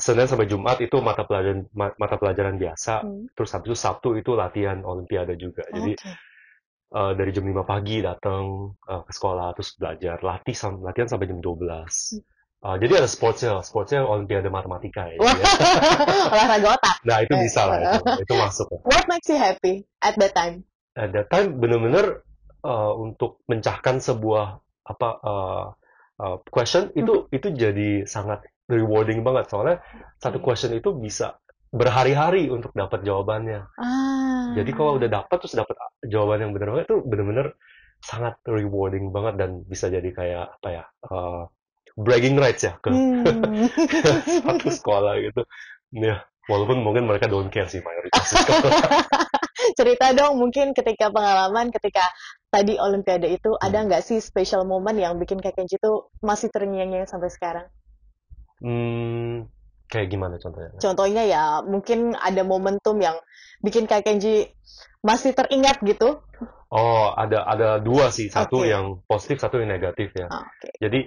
Senin 0.00 0.24
sampai 0.24 0.48
Jumat 0.48 0.80
itu 0.80 0.96
mata 1.04 1.28
pelajaran 1.28 1.68
ma- 1.76 1.92
mata 2.00 2.16
pelajaran 2.16 2.56
biasa. 2.56 3.04
Hmm. 3.04 3.28
Terus 3.36 3.50
habis 3.52 3.68
itu 3.74 3.76
Sabtu 3.76 4.16
itu 4.16 4.32
latihan 4.32 4.80
Olimpiade 4.80 5.36
juga. 5.36 5.66
Jadi 5.68 5.92
Oke. 5.92 6.31
Eh, 6.92 7.12
dari 7.16 7.30
jam 7.32 7.44
5 7.48 7.64
pagi 7.64 8.04
datang 8.04 8.76
eh, 8.86 9.02
ke 9.08 9.12
sekolah 9.12 9.56
terus 9.56 9.74
belajar 9.80 10.16
latih 10.20 10.56
sam- 10.56 10.84
latihan 10.84 11.08
sampai 11.08 11.26
jam 11.28 11.40
12. 11.40 12.20
Eh, 12.62 12.76
jadi 12.78 12.92
ada 13.02 13.08
sportsnya, 13.10 13.58
sportsnya 13.66 14.06
Olimpiade 14.06 14.46
Matematika 14.46 15.10
ya. 15.10 15.18
Ya. 15.18 15.46
olahraga 16.32 16.68
otak. 16.78 16.96
Nah 17.02 17.18
itu 17.26 17.34
bisa 17.34 17.66
lah 17.66 17.78
itu, 17.82 18.00
itu 18.24 18.34
masuk. 18.38 18.66
ya. 18.70 18.78
What 18.86 19.04
makes 19.10 19.26
you 19.26 19.38
happy 19.40 19.82
at 19.98 20.14
that 20.22 20.32
time? 20.36 20.62
At 20.94 21.10
that 21.16 21.26
time 21.32 21.58
bener-bener 21.58 22.22
eh, 22.62 22.92
untuk 22.94 23.42
mencahkan 23.50 23.98
sebuah 23.98 24.62
apa 24.86 25.08
eh, 25.26 25.64
eh, 26.22 26.36
question 26.54 26.94
itu 26.94 27.26
itu 27.34 27.48
jadi 27.50 28.06
sangat 28.06 28.46
rewarding 28.70 29.26
banget 29.26 29.50
soalnya 29.50 29.82
satu 30.22 30.38
Oke. 30.38 30.54
question 30.54 30.70
itu 30.72 30.94
bisa 30.94 31.41
berhari-hari 31.72 32.52
untuk 32.52 32.70
dapat 32.76 33.00
jawabannya. 33.00 33.64
Ah. 33.80 34.52
Jadi 34.52 34.70
kalau 34.76 35.00
udah 35.00 35.08
dapat 35.08 35.36
terus 35.40 35.56
dapat 35.56 35.72
jawaban 36.04 36.44
yang 36.44 36.52
benar 36.52 36.84
itu 36.84 37.00
bener-bener 37.00 37.56
sangat 38.04 38.36
rewarding 38.44 39.08
banget 39.08 39.34
dan 39.40 39.50
bisa 39.64 39.88
jadi 39.88 40.10
kayak 40.12 40.44
apa 40.60 40.68
ya 40.68 40.84
eh, 40.84 41.42
bragging 41.96 42.36
rights 42.36 42.62
ya 42.68 42.76
ke 42.82 42.92
Hmm. 42.92 43.68
satu 44.44 44.68
sekolah 44.68 45.16
gitu. 45.24 45.42
Ya, 45.96 46.24
walaupun 46.48 46.80
mungkin 46.84 47.08
mereka 47.08 47.28
don't 47.28 47.48
care 47.48 47.68
sih 47.68 47.80
mayoritas 47.80 48.32
sekolah. 48.32 48.72
Cerita 49.78 50.10
dong 50.12 50.42
mungkin 50.42 50.74
ketika 50.76 51.08
pengalaman 51.08 51.70
ketika 51.72 52.02
tadi 52.52 52.76
Olimpiade 52.76 53.32
itu 53.32 53.56
ada 53.56 53.80
Hmm. 53.80 53.88
nggak 53.88 54.04
sih 54.04 54.20
special 54.20 54.68
moment 54.68 54.98
yang 55.00 55.16
bikin 55.16 55.40
Kak 55.40 55.56
Kenji 55.56 55.80
tuh 55.80 56.12
masih 56.20 56.52
terngiang-ngiang 56.52 57.08
sampai 57.08 57.30
sekarang? 57.32 57.66
Hmm, 58.62 59.46
kayak 59.92 60.08
gimana 60.08 60.40
contohnya? 60.40 60.72
Contohnya 60.80 61.22
ya 61.28 61.42
mungkin 61.60 62.16
ada 62.16 62.40
momentum 62.40 62.96
yang 62.96 63.20
bikin 63.60 63.84
Kak 63.84 64.08
Kenji 64.08 64.48
masih 65.04 65.36
teringat 65.36 65.84
gitu. 65.84 66.24
Oh, 66.72 67.12
ada 67.12 67.44
ada 67.44 67.76
dua 67.84 68.08
sih, 68.08 68.32
satu 68.32 68.64
Oke. 68.64 68.72
yang 68.72 69.04
positif, 69.04 69.44
satu 69.44 69.60
yang 69.60 69.68
negatif 69.68 70.16
ya. 70.16 70.32
Ah, 70.32 70.48
Oke. 70.48 70.72
Jadi 70.80 71.00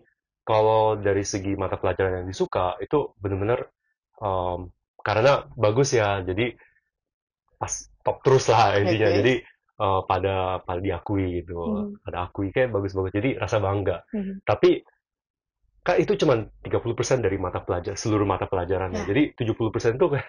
kalau 0.46 0.94
dari 1.02 1.26
segi 1.26 1.58
mata 1.58 1.82
pelajaran 1.82 2.22
yang 2.22 2.28
disuka 2.30 2.78
itu 2.78 3.18
benar-benar 3.18 3.66
em, 4.22 4.70
karena 5.02 5.50
bagus 5.58 5.98
ya, 5.98 6.22
jadi 6.22 6.54
pas 7.58 7.74
top 8.06 8.22
terus 8.22 8.46
lah 8.54 8.78
intinya. 8.78 9.10
Oke. 9.10 9.18
Jadi 9.26 9.34
eh, 9.76 10.02
pada 10.06 10.62
pada 10.62 10.80
diakui 10.80 11.42
gitu, 11.42 11.58
Hmm. 11.58 11.98
ada 12.06 12.30
akui 12.30 12.54
kayak 12.54 12.70
bagus-bagus. 12.70 13.12
Jadi 13.18 13.36
rasa 13.42 13.58
bangga. 13.58 14.06
Mhm. 14.14 14.46
Tapi 14.46 14.86
kan 15.86 15.96
itu 16.02 16.14
cuma 16.22 16.36
30% 16.66 17.22
dari 17.26 17.38
mata 17.38 17.60
pelajaran 17.62 17.98
seluruh 17.98 18.28
mata 18.28 18.46
pelajarannya. 18.52 19.06
Ya. 19.06 19.08
Jadi 19.10 19.22
70% 19.38 19.94
tuh 20.02 20.10
kayak 20.18 20.28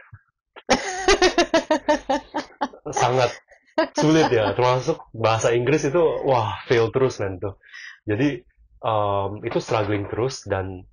sangat 3.02 3.30
sulit 3.96 4.28
ya. 4.32 4.52
Termasuk 4.56 4.98
bahasa 5.16 5.52
Inggris 5.58 5.86
itu 5.88 6.00
wah 6.28 6.60
fail 6.68 6.90
terus 6.94 7.20
men 7.22 7.38
tuh. 7.42 7.58
Jadi 8.08 8.42
em, 8.84 9.30
itu 9.48 9.58
struggling 9.62 10.06
terus 10.10 10.44
dan 10.46 10.86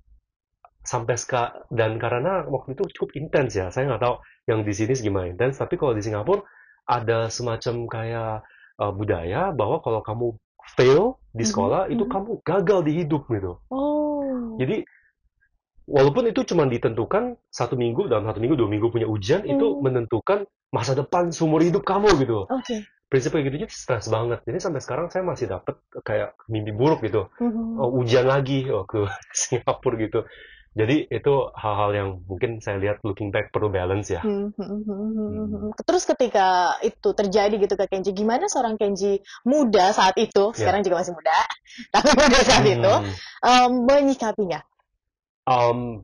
sampai 0.84 1.16
ska 1.16 1.42
dan 1.72 1.96
karena 2.02 2.44
waktu 2.54 2.76
itu 2.76 2.84
cukup 3.00 3.10
intens 3.20 3.52
ya. 3.56 3.66
Saya 3.74 3.84
nggak 3.94 4.02
tahu 4.04 4.14
yang 4.50 4.60
di 4.68 4.72
sini 4.76 4.92
gimana 5.00 5.26
intens, 5.32 5.56
tapi 5.62 5.74
kalau 5.80 5.96
di 5.96 6.02
Singapura 6.04 6.44
ada 6.88 7.32
semacam 7.32 7.74
kayak 7.88 8.34
eh, 8.82 8.92
budaya 8.98 9.42
bahwa 9.56 9.80
kalau 9.84 10.00
kamu 10.04 10.26
fail 10.76 11.04
di 11.32 11.44
Mhm, 11.44 11.50
sekolah 11.50 11.82
itu 11.92 12.04
mhm. 12.04 12.12
kamu 12.12 12.30
gagal 12.44 12.80
di 12.86 12.92
hidup 13.04 13.22
gitu. 13.32 13.52
Oh. 13.72 13.93
Jadi 14.60 14.76
walaupun 15.84 16.24
itu 16.32 16.40
cuma 16.48 16.64
ditentukan 16.64 17.36
satu 17.52 17.76
minggu 17.76 18.08
dalam 18.08 18.24
satu 18.24 18.40
minggu 18.40 18.56
dua 18.56 18.68
minggu 18.72 18.88
punya 18.88 19.04
ujian 19.08 19.44
itu 19.44 19.66
Hmm. 19.76 19.84
menentukan 19.84 20.38
masa 20.72 20.96
depan 20.96 21.28
seumur 21.30 21.60
hidup 21.60 21.84
kamu 21.84 22.08
gitu. 22.24 22.48
Oke. 22.48 22.76
Prinsip 23.12 23.30
kayak 23.36 23.44
gitu 23.52 23.56
jadi 23.62 23.66
stres 23.70 24.06
banget. 24.10 24.40
Jadi 24.48 24.58
sampai 24.58 24.80
sekarang 24.82 25.06
saya 25.12 25.22
masih 25.22 25.46
dapat 25.46 25.76
kayak 26.02 26.34
mimpi 26.48 26.72
buruk 26.72 27.04
gitu. 27.04 27.28
Mhm. 27.38 27.78
Oh, 27.78 27.90
ujian 28.00 28.26
lagi 28.26 28.64
oh, 28.72 28.88
ke 28.88 29.04
Singapura 29.40 29.96
gitu. 30.00 30.24
Jadi 30.74 31.06
itu 31.06 31.34
hal-hal 31.54 31.90
yang 31.94 32.08
mungkin 32.26 32.58
saya 32.58 32.82
lihat 32.82 32.98
looking 33.00 33.30
back 33.30 33.54
perlu 33.54 33.70
balance 33.70 34.10
ya. 34.10 34.18
Hmm, 34.20 34.50
hmm, 34.50 34.80
hmm, 34.82 35.46
hmm. 35.46 35.70
Terus 35.80 36.02
ketika 36.04 36.46
itu 36.80 37.14
terjadi 37.14 37.54
gitu 37.54 37.74
Kak 37.74 37.86
Kenji, 37.86 38.10
gimana 38.10 38.50
seorang 38.50 38.74
Kenji 38.74 39.18
muda 39.42 39.94
saat 39.94 40.18
itu, 40.18 40.50
sekarang 40.52 40.82
juga 40.82 40.98
masih 40.98 41.14
muda, 41.14 41.38
tapi 41.94 42.10
muda 42.10 42.38
saat 42.42 42.66
itu, 42.66 42.90
Hmm, 42.90 43.14
em, 43.40 43.72
menyikapinya? 43.86 44.60
um, 45.44 46.02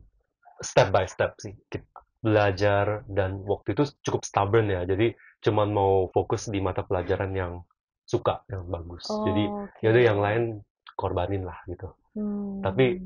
step 0.59 0.87
by 0.89 1.03
step 1.03 1.35
sih. 1.37 1.51
Kita 1.67 1.83
belajar 2.21 3.03
dan 3.09 3.43
waktu 3.43 3.73
itu 3.73 3.83
cukup 4.01 4.23
stubborn 4.23 4.69
ya. 4.69 4.85
Jadi 4.85 5.11
cuman 5.41 5.67
mau 5.67 6.07
fokus 6.09 6.47
di 6.47 6.61
mata 6.61 6.81
pelajaran 6.81 7.33
yang 7.33 7.59
suka, 8.05 8.45
yang 8.47 8.63
bagus. 8.67 9.03
Jadi 9.03 9.43
Oh, 9.43 9.65
oke. 9.65 9.81
ya 9.81 9.87
udah 9.89 10.03
yang 10.05 10.19
lain 10.19 10.43
korbanin 10.93 11.43
lah 11.43 11.59
gitu. 11.65 11.91
Hmm. 12.11 12.59
tapi- 12.61 13.03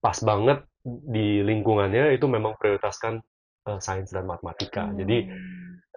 Pas 0.00 0.16
banget 0.16 0.64
di 0.84 1.44
lingkungannya 1.44 2.16
itu 2.16 2.24
memang 2.24 2.56
prioritaskan 2.56 3.20
eh, 3.68 3.78
sains 3.80 4.08
dan 4.10 4.24
matematika. 4.24 4.88
Hmm. 4.88 4.96
Jadi 4.96 5.18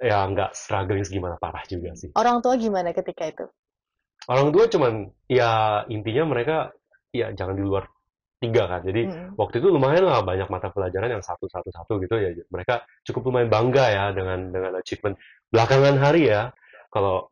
ya 0.03 0.27
nggak 0.27 0.51
struggling 0.51 1.05
segimana 1.07 1.39
parah 1.39 1.63
juga 1.63 1.95
sih. 1.95 2.11
orang 2.19 2.43
tua 2.43 2.59
gimana 2.59 2.91
ketika 2.91 3.23
itu? 3.29 3.45
Orang 4.27 4.51
tua 4.51 4.67
cuman 4.67 5.07
ya 5.27 5.83
intinya 5.87 6.23
mereka 6.27 6.71
ya 7.15 7.31
jangan 7.31 7.55
di 7.55 7.63
luar 7.63 7.87
tiga 8.43 8.67
kan. 8.67 8.81
Jadi 8.83 9.07
Hmm. 9.07 9.31
waktu 9.39 9.63
itu 9.63 9.67
lumayan 9.71 10.03
lah 10.03 10.19
banyak 10.23 10.51
mata 10.51 10.67
pelajaran 10.75 11.19
yang 11.19 11.23
satu 11.23 11.47
satu 11.47 11.71
satu 11.71 11.99
gitu 12.03 12.19
ya. 12.19 12.35
Mereka 12.51 12.83
cukup 13.07 13.31
lumayan 13.31 13.47
bangga 13.47 13.85
ya 13.87 14.05
dengan 14.11 14.51
dengan 14.51 14.75
achievement. 14.75 15.15
Belakangan 15.47 15.95
hari 15.99 16.27
ya 16.27 16.51
kalau 16.91 17.31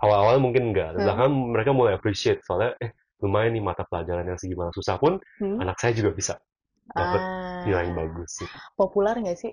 awal-awal 0.00 0.40
mungkin 0.40 0.72
enggak. 0.72 0.96
Hmm. 0.96 1.04
Belakangan 1.04 1.32
mereka 1.52 1.70
mulai 1.76 1.92
appreciate 2.00 2.40
soalnya 2.44 2.72
eh 2.80 2.96
lumayan 3.20 3.52
nih 3.56 3.64
mata 3.64 3.84
pelajaran 3.84 4.24
yang 4.28 4.40
segimana 4.40 4.72
susah 4.72 4.96
pun 4.96 5.20
Hmm. 5.40 5.60
anak 5.60 5.76
saya 5.80 5.92
juga 5.92 6.12
bisa 6.16 6.36
dapat 6.94 7.20
Ah, 7.20 7.62
nilai 7.66 7.82
yang 7.90 7.96
bagus 7.96 8.30
gitu. 8.38 8.56
Populer 8.74 9.16
nggak 9.18 9.38
sih? 9.38 9.52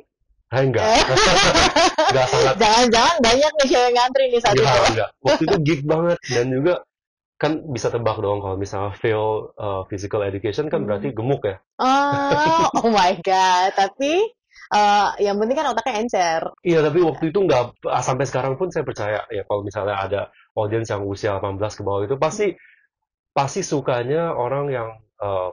Ah, 0.54 0.62
enggak. 0.62 0.86
Eh. 0.86 1.02
enggak 2.14 2.28
sangat 2.30 2.56
Jangan-jangan 2.62 3.16
banyak 3.26 3.52
nih 3.58 3.68
cewek 3.74 3.92
ngantri 3.98 4.24
nih 4.30 4.42
saat 4.42 4.54
ya, 4.54 4.62
itu. 4.62 4.84
enggak. 4.94 5.10
Waktu 5.26 5.44
itu 5.50 5.58
geek 5.66 5.82
banget 5.84 6.18
dan 6.30 6.46
juga 6.54 6.74
kan 7.42 7.60
bisa 7.74 7.92
tebak 7.92 8.18
dong 8.22 8.40
kalau 8.40 8.56
misalnya 8.56 8.94
fail 8.96 9.52
uh, 9.58 9.84
physical 9.90 10.22
education 10.24 10.70
kan 10.70 10.86
Hmm. 10.86 10.88
berarti 10.88 11.12
gemuk 11.12 11.42
ya. 11.44 11.58
Oh, 11.82 12.70
oh 12.86 12.90
my 12.94 13.18
god. 13.20 13.74
Tapi 13.74 14.30
eh, 14.74 15.08
yang 15.22 15.38
penting 15.42 15.58
kan 15.58 15.68
otaknya 15.74 15.94
encer. 16.02 16.42
Iya, 16.64 16.80
tapi 16.82 17.02
waktu 17.04 17.34
itu 17.34 17.40
nggak 17.44 17.84
ah, 17.90 18.04
sampai 18.06 18.26
sekarang 18.30 18.54
pun 18.56 18.70
saya 18.70 18.86
percaya 18.86 19.26
ya 19.28 19.44
kalau 19.44 19.62
misalnya 19.62 19.98
ada 19.98 20.22
audiens 20.54 20.88
yang 20.88 21.04
usia 21.04 21.36
18 21.38 21.60
ke 21.78 21.82
bawah 21.84 22.02
itu 22.06 22.16
pasti 22.16 22.54
pasti 23.34 23.66
sukanya 23.66 24.38
orang 24.38 24.66
yang 24.70 24.88
uh, 25.18 25.50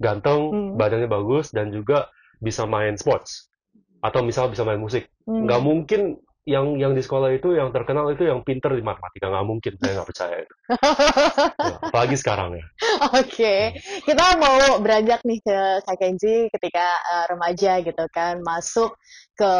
ganteng, 0.00 0.40
Hmm. 0.50 0.70
badannya 0.80 1.06
bagus 1.06 1.52
dan 1.52 1.70
juga 1.70 2.08
bisa 2.40 2.64
main 2.64 2.96
sports 2.96 3.52
atau 4.00 4.24
misal 4.24 4.48
bisa 4.48 4.64
main 4.64 4.80
musik. 4.80 5.12
Hmm. 5.28 5.44
Nggak 5.44 5.60
mungkin 5.60 6.00
yang 6.48 6.80
yang 6.80 6.96
di 6.96 7.04
sekolah 7.04 7.36
itu 7.36 7.52
yang 7.52 7.68
terkenal 7.70 8.08
itu 8.10 8.24
yang 8.24 8.40
pinter 8.40 8.72
di 8.72 8.80
matematika 8.80 9.28
nggak 9.28 9.46
mungkin 9.46 9.72
saya 9.76 9.92
nggak 10.00 10.08
percaya 10.08 10.36
itu. 10.40 10.54
Ya, 10.66 11.76
apalagi 11.92 12.16
sekarang 12.16 12.56
ya. 12.56 12.64
Oke, 13.20 13.76
kita 14.08 14.24
mau 14.40 14.80
beranjak 14.80 15.20
nih 15.28 15.38
ke 15.44 15.58
Kak 15.84 15.96
Kenji 16.00 16.48
ketika 16.48 16.86
eh, 17.12 17.24
remaja 17.28 17.84
gitu 17.84 18.04
kan, 18.08 18.40
masuk 18.40 18.96
ke 19.36 19.52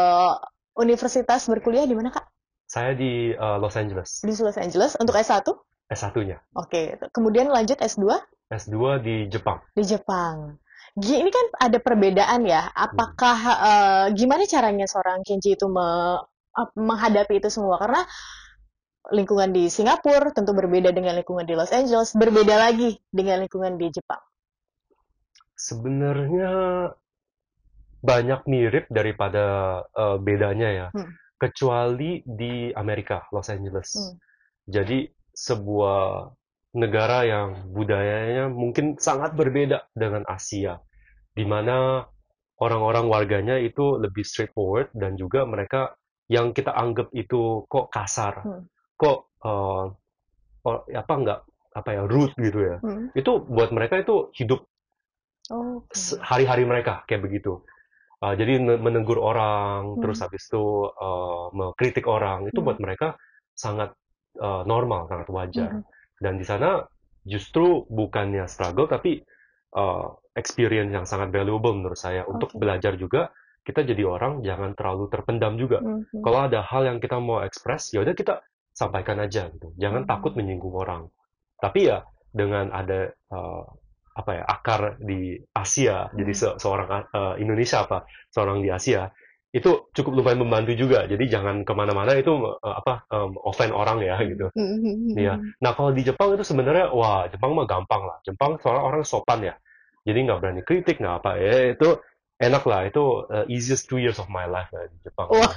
universitas 0.73 1.45
berkuliah 1.45 1.85
di 1.85 1.93
mana 1.93 2.09
Kak? 2.09 2.25
Saya 2.71 2.95
di 2.95 3.35
uh, 3.35 3.59
Los 3.59 3.75
Angeles, 3.75 4.23
Di 4.23 4.31
Los 4.39 4.55
Angeles 4.55 4.95
untuk 4.95 5.11
S1? 5.11 5.43
S1-nya. 5.91 6.39
Oke, 6.55 6.95
kemudian 7.11 7.51
lanjut 7.51 7.75
S2 7.75 8.15
S2 8.47 8.75
di 9.03 9.15
Jepang. 9.27 9.59
di 9.75 9.83
Jepang. 9.83 10.55
Ini 10.91 11.27
kan 11.27 11.45
ada 11.59 11.79
perbedaan 11.79 12.43
ya. 12.43 12.67
Apakah 12.67 13.37
eh, 13.39 14.05
gimana 14.11 14.43
caranya 14.43 14.87
seorang 14.87 15.23
Kenji 15.23 15.55
itu 15.55 15.67
me- 15.67 16.19
ap- 16.51 16.75
menghadapi 16.75 17.39
itu 17.39 17.47
semua? 17.47 17.79
Karena 17.79 18.03
lingkungan 19.11 19.51
di 19.51 19.67
Singapura 19.67 20.31
tentu 20.35 20.51
berbeda 20.51 20.91
dengan 20.91 21.15
lingkungan 21.15 21.47
di 21.47 21.55
Los 21.55 21.71
Angeles, 21.71 22.11
berbeda 22.11 22.59
lagi 22.59 22.99
dengan 23.07 23.39
lingkungan 23.39 23.79
di 23.79 23.87
Jepang. 23.87 24.19
Sebenarnya 25.55 26.51
banyak 28.01 28.41
mirip 28.49 28.85
daripada 28.89 29.45
eh, 29.95 30.17
bedanya 30.19 30.69
ya. 30.71 30.87
Hmm. 30.91 31.11
Kecuali 31.39 32.21
di 32.21 32.69
Amerika, 32.75 33.25
Los 33.31 33.49
Angeles. 33.49 33.95
Hmm. 33.97 34.15
Jadi 34.67 35.07
sebuah 35.33 36.31
negara 36.71 37.27
yang 37.27 37.49
budayanya 37.75 38.47
mungkin 38.47 38.95
sangat 38.95 39.35
berbeda 39.35 39.91
dengan 39.91 40.23
Asia, 40.23 40.79
di 41.35 41.43
mana 41.43 42.07
orang-orang 42.61 43.11
warganya 43.11 43.59
itu 43.59 43.99
lebih 43.99 44.23
straightforward 44.23 44.93
dan 44.95 45.19
juga 45.19 45.43
mereka 45.43 45.95
yang 46.31 46.55
kita 46.55 46.71
anggap 46.71 47.11
itu 47.11 47.67
kok 47.67 47.91
kasar, 47.91 48.39
Hmm. 48.45 48.63
kok 48.95 49.33
oh, 49.43 49.91
apa 50.95 51.13
enggak 51.17 51.39
apa 51.71 51.89
ya 51.91 52.03
rude 52.07 52.35
gitu 52.39 52.59
ya. 52.61 52.77
Hmm. 52.79 53.11
Itu 53.11 53.43
buat 53.43 53.71
mereka 53.75 53.99
itu 53.99 54.31
hidup 54.39 54.63
Oke. 55.51 55.91
se- 55.91 56.19
hari-hari 56.23 56.63
mereka 56.63 57.03
kayak 57.07 57.27
begitu. 57.27 57.63
Uh, 58.21 58.37
jadi 58.37 58.61
ne- 58.61 58.77
menegur 58.77 59.17
orang, 59.17 59.97
Hmm. 59.97 59.99
terus 60.05 60.21
habis 60.21 60.45
itu 60.45 60.87
uh, 60.87 61.49
mengkritik 61.51 62.05
orang, 62.05 62.45
itu 62.47 62.61
Hmm. 62.61 62.67
buat 62.69 62.77
mereka 62.77 63.17
sangat 63.57 63.91
uh, 64.39 64.63
normal, 64.63 65.09
sangat 65.11 65.27
wajar. 65.33 65.71
Mhm. 65.81 65.83
Dan 66.21 66.33
di 66.37 66.45
sana 66.45 66.85
justru 67.25 67.83
bukannya 67.89 68.45
struggle, 68.45 68.87
tapi 68.87 69.21
uh, 69.75 70.07
experience 70.37 70.91
yang 70.93 71.05
sangat 71.09 71.33
valuable 71.33 71.73
menurut 71.75 71.97
saya 71.99 72.23
untuk 72.29 72.53
Oke. 72.55 72.61
belajar 72.61 72.95
juga. 72.95 73.33
Kita 73.61 73.85
jadi 73.85 74.01
orang 74.09 74.41
jangan 74.41 74.73
terlalu 74.73 75.05
terpendam 75.13 75.53
juga. 75.57 75.81
Mhm. 75.81 76.21
Kalau 76.25 76.39
ada 76.49 76.65
hal 76.65 76.87
yang 76.87 76.97
kita 76.97 77.17
mau 77.21 77.45
ekspres, 77.45 77.93
ya 77.93 78.01
udah 78.01 78.15
kita 78.17 78.41
sampaikan 78.71 79.19
aja 79.21 79.51
gitu. 79.51 79.75
Jangan 79.77 80.07
Hmm. 80.07 80.09
takut 80.09 80.33
menyinggung 80.33 80.73
orang. 80.73 81.11
Tapi 81.61 81.91
ya 81.91 82.01
dengan 82.31 82.71
ada 82.73 83.11
uh, 83.29 83.63
apa 84.11 84.31
ya 84.33 84.43
akar 84.43 84.81
di 84.99 85.37
Asia, 85.53 86.09
jadi 86.11 86.31
Hmm. 86.33 86.41
se- 86.41 86.57
seorang 86.57 86.89
uh, 87.11 87.35
Indonesia 87.37 87.83
apa 87.85 88.03
seorang 88.33 88.59
di 88.63 88.71
Asia 88.71 89.07
itu 89.51 89.91
cukup 89.91 90.23
lumayan 90.23 90.39
membantu 90.39 90.71
juga. 90.79 91.03
Jadi 91.03 91.27
jangan 91.27 91.67
ke 91.67 91.73
mana-mana 91.75 92.15
itu 92.15 92.31
uh, 92.31 92.55
apa 92.63 93.03
um, 93.11 93.35
offend 93.43 93.75
orang 93.75 93.99
ya 93.99 94.15
gitu. 94.23 94.47
Mhm. 94.55 95.19
Iya. 95.19 95.33
Nah 95.59 95.71
kalau 95.75 95.91
di 95.91 96.07
Jepang 96.07 96.39
itu 96.39 96.43
sebenarnya 96.47 96.95
wah 96.95 97.27
Jepang 97.27 97.51
mah 97.51 97.67
gampang 97.67 98.07
lah. 98.07 98.17
Jepang 98.23 98.55
soalnya 98.63 98.83
orang 98.87 99.03
sopan 99.03 99.43
ya. 99.43 99.55
Jadi 100.07 100.17
nggak 100.23 100.39
berani 100.39 100.61
kritik 100.63 100.97
nggak 100.97 101.15
apa 101.21 101.31
ya 101.37 101.75
itu 101.75 101.99
enak 102.41 102.63
lah 102.65 102.81
itu 102.89 103.03
uh, 103.29 103.45
easiest 103.45 103.85
two 103.85 104.01
years 104.01 104.17
of 104.17 104.25
my 104.31 104.49
life 104.49 104.71
lah 104.73 104.87
di 104.87 104.97
Jepang. 105.03 105.29
Wah. 105.29 105.51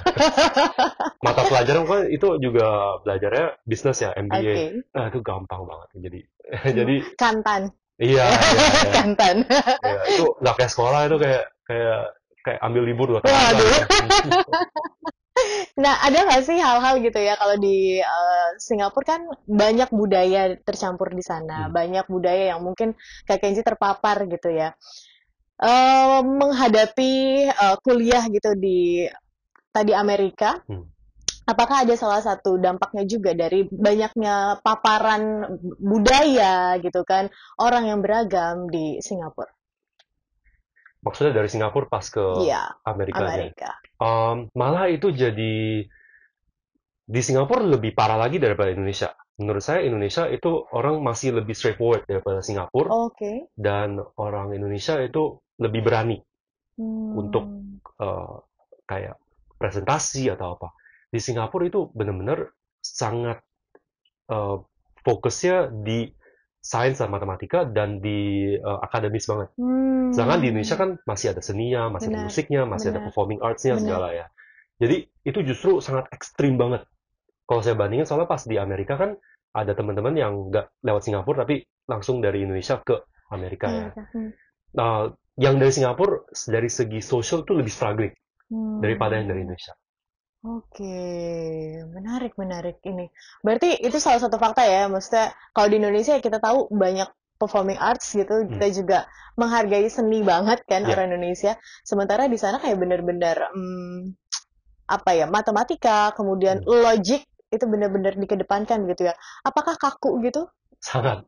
Mata 1.25 1.41
pelajaran 1.47 1.87
kan 1.89 2.01
itu 2.11 2.27
juga 2.37 2.99
belajarnya 3.01 3.63
bisnis 3.65 4.03
ya 4.03 4.11
MBA. 4.13 4.37
Oke. 4.37 4.55
Nah 4.93 5.05
itu 5.09 5.19
gampang 5.25 5.61
banget. 5.65 5.87
Jadi 5.97 6.19
jadi 6.83 6.95
Kantan. 7.15 7.71
iya 7.95 8.27
iya, 8.27 8.59
iya. 8.59 8.91
Kantan. 9.01 9.35
Iya, 9.47 10.01
itu 10.19 10.25
nggak 10.43 10.55
kayak 10.59 10.71
sekolah 10.71 10.99
itu 11.07 11.17
kayak 11.17 11.43
kayak 11.63 12.01
kayak 12.45 12.61
ambil 12.61 12.83
libur 12.85 13.07
dua 13.09 13.19
tahun. 13.25 13.33
Waduh. 13.33 13.73
Nah, 15.75 15.99
ada 15.99 16.23
nggak 16.23 16.47
sih 16.47 16.55
hal-hal 16.55 17.03
gitu 17.03 17.19
ya 17.19 17.35
kalau 17.35 17.59
di 17.59 17.99
eh, 17.99 18.49
Singapura 18.55 19.03
kan 19.03 19.21
banyak 19.43 19.91
budaya 19.91 20.55
tercampur 20.63 21.11
di 21.11 21.19
sana, 21.19 21.67
Hmm. 21.67 21.75
banyak 21.75 22.07
budaya 22.07 22.55
yang 22.55 22.63
mungkin 22.63 22.95
Kak 23.27 23.43
Kenji 23.43 23.59
terpapar 23.59 24.23
gitu 24.31 24.47
ya. 24.55 24.71
Eh, 25.59 26.19
menghadapi 26.23 27.13
eh, 27.51 27.75
kuliah 27.83 28.23
gitu 28.31 28.55
di 28.55 29.03
tadi 29.75 29.91
Amerika, 29.91 30.63
Hmm. 30.71 30.87
apakah 31.43 31.83
ada 31.83 31.99
salah 31.99 32.23
satu 32.23 32.55
dampaknya 32.55 33.03
juga 33.03 33.35
dari 33.35 33.67
banyaknya 33.67 34.63
paparan 34.63 35.51
budaya 35.83 36.79
gitu 36.79 37.03
kan, 37.03 37.27
orang 37.59 37.91
yang 37.91 37.99
beragam 37.99 38.71
di 38.71 39.03
Singapura? 39.03 39.51
Maksudnya 41.05 41.37
dari 41.37 41.45
Singapura 41.47 41.85
pas 41.85 42.01
ke 42.09 42.25
Iya, 42.41 42.81
Amerika. 42.81 43.21
Amerika. 43.21 43.69
Um, 44.01 44.49
malah 44.57 44.89
itu 44.89 45.13
jadi 45.13 45.85
di 47.05 47.21
Singapura 47.21 47.61
lebih 47.61 47.93
parah 47.93 48.17
lagi 48.17 48.41
daripada 48.41 48.73
Indonesia. 48.73 49.13
Menurut 49.37 49.61
saya 49.61 49.85
Indonesia 49.85 50.25
itu 50.25 50.65
orang 50.73 50.97
masih 51.05 51.37
lebih 51.37 51.53
straightforward 51.53 52.09
daripada 52.09 52.41
Singapura 52.41 52.89
Oke. 52.89 53.53
dan 53.53 54.01
orang 54.17 54.57
Indonesia 54.57 54.97
itu 54.99 55.37
lebih 55.61 55.85
berani 55.85 56.17
Hmm. 56.75 57.15
Untuk- 57.15 57.79
uh, 58.03 58.43
kayak 58.83 59.15
presentasi 59.55 60.27
atau 60.27 60.59
apa. 60.59 60.75
Di 61.07 61.23
Singapura 61.23 61.63
itu 61.71 61.87
benar-benar 61.95 62.51
sangat 62.83 63.39
uh, 64.27 64.59
fokusnya 64.99 65.71
di 65.71 66.11
sains 66.65 66.97
dan 66.97 67.13
matematika 67.13 67.61
dan 67.69 68.01
di 68.01 68.49
uh, 68.57 68.81
akademis 68.81 69.29
banget. 69.29 69.53
Hmm. 69.61 70.09
Sedangkan 70.09 70.41
di 70.41 70.47
Indonesia 70.49 70.75
kan 70.81 70.89
masih 71.05 71.37
ada 71.37 71.41
seninya, 71.45 71.93
masih 71.93 72.09
ada 72.09 72.17
Benar, 72.17 72.27
musiknya, 72.33 72.61
masih 72.65 72.87
ada 72.89 72.97
benar. 72.97 73.05
performing 73.13 73.39
arts-nya 73.45 73.77
Benar. 73.77 73.83
segala 73.85 74.07
ya. 74.17 74.25
Jadi 74.81 74.95
itu 75.23 75.39
justru 75.45 75.77
sangat 75.79 76.09
ekstrim 76.09 76.57
banget. 76.57 76.89
Kalau 77.45 77.61
saya 77.61 77.77
bandingin 77.77 78.09
soalnya 78.09 78.25
pas 78.25 78.41
di 78.41 78.57
Amerika 78.57 78.97
kan 78.97 79.13
ada 79.53 79.71
teman-teman 79.77 80.17
yang 80.17 80.49
nggak 80.49 80.73
lewat 80.81 81.01
Singapura 81.05 81.45
tapi 81.45 81.61
langsung 81.85 82.17
dari 82.19 82.41
Indonesia 82.41 82.81
ke 82.81 82.97
Amerika 83.29 83.69
ya. 83.69 83.87
Hmm. 83.93 84.33
Nah, 84.75 85.13
yang 85.37 85.61
dari 85.61 85.69
Singapura 85.69 86.25
dari 86.49 86.67
segi 86.67 86.99
sosial 86.99 87.45
tuh 87.45 87.61
lebih 87.61 87.69
struggling 87.71 88.11
Hmm. 88.45 88.77
daripada 88.77 89.17
yang 89.17 89.25
dari 89.25 89.41
Indonesia. 89.41 89.73
Oke, 90.45 91.01
menarik, 91.89 92.37
menarik 92.37 92.77
ini. 92.85 93.09
Berarti 93.41 93.81
itu 93.81 93.97
salah 93.97 94.21
satu 94.21 94.37
fakta 94.37 94.61
ya, 94.61 94.85
maksudnya 94.85 95.33
kalau 95.57 95.67
di 95.73 95.81
Indonesia 95.81 96.21
kita 96.21 96.37
tahu 96.37 96.69
banyak 96.69 97.09
performing 97.41 97.81
arts 97.81 98.13
gitu, 98.13 98.45
kita 98.53 98.67
juga 98.69 98.97
menghargai 99.41 99.89
seni 99.89 100.21
banget 100.21 100.61
kan 100.69 100.85
Hmm. 100.85 100.89
Ya. 100.91 100.93
orang 100.93 101.07
Indonesia. 101.11 101.51
Sementara 101.81 102.29
di 102.29 102.37
sana 102.37 102.61
kayak 102.61 102.77
bener-bener 102.77 103.37
hmm, 103.51 104.13
apa 104.85 105.11
ya, 105.17 105.25
matematika, 105.25 106.13
kemudian 106.13 106.61
Hmm. 106.61 106.69
logic 106.85 107.25
itu 107.49 107.65
bener-bener 107.65 108.13
dikedepankan 108.13 108.85
gitu 108.91 109.09
ya. 109.09 109.13
Apakah 109.41 109.75
kaku 109.81 110.21
gitu? 110.29 110.45
Sangat, 110.77 111.25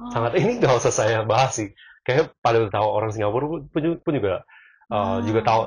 Oh. 0.00 0.10
sangat 0.10 0.32
ini 0.40 0.58
nggak 0.58 0.74
usah 0.80 0.92
saya 0.94 1.18
bahas 1.28 1.60
sih. 1.60 1.68
Kayak 2.08 2.32
pada 2.40 2.64
tahu 2.72 2.88
orang 2.88 3.10
Singapura 3.12 3.46
pun, 3.68 4.12
juga 4.16 4.44
uh, 4.88 5.18
Ah. 5.18 5.18
juga 5.24 5.40
tahu 5.44 5.60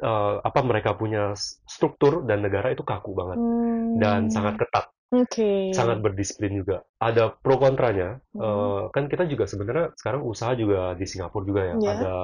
uh, 0.00 0.40
apa 0.40 0.60
mereka 0.64 0.96
punya 0.96 1.32
struktur 1.64 2.24
dan 2.24 2.42
negara 2.42 2.72
itu 2.72 2.82
kaku 2.82 3.12
banget 3.12 3.38
Hmm. 3.38 3.96
dan 4.00 4.20
sangat 4.28 4.56
ketat. 4.60 4.88
Oke. 5.10 5.74
sangat 5.74 5.98
berdisiplin 6.06 6.62
juga. 6.62 6.86
Ada 7.02 7.34
pro 7.34 7.58
kontranya. 7.58 8.22
Hmm. 8.30 8.46
Eh, 8.46 8.82
kan 8.94 9.10
kita 9.10 9.26
juga 9.26 9.42
sebenarnya 9.50 9.90
sekarang 9.98 10.22
usaha 10.22 10.54
juga 10.54 10.94
di 10.94 11.02
Singapura 11.02 11.42
juga 11.42 11.62
ya. 11.66 11.74
Iya. 11.74 11.90
Ada 11.98 12.14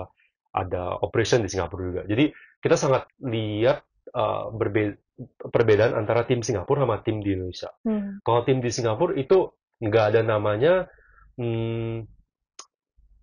ada 0.54 0.82
operation 1.02 1.42
di 1.42 1.50
Singapura 1.50 1.82
juga. 1.82 2.02
Jadi 2.06 2.30
kita 2.62 2.78
sangat 2.78 3.10
lihat 3.26 3.82
eh, 4.06 4.44
berbe- 4.54 5.02
perbedaan 5.50 5.98
antara 5.98 6.22
tim 6.30 6.46
Singapura 6.46 6.86
sama 6.86 7.02
tim 7.02 7.18
di 7.18 7.34
Indonesia. 7.34 7.74
Hmm. 7.82 8.22
Kalau 8.22 8.46
tim 8.46 8.62
di 8.62 8.70
Singapura 8.70 9.18
itu 9.18 9.50
nggak 9.82 10.04
ada 10.14 10.20
namanya 10.22 10.86
hmm, 11.34 12.06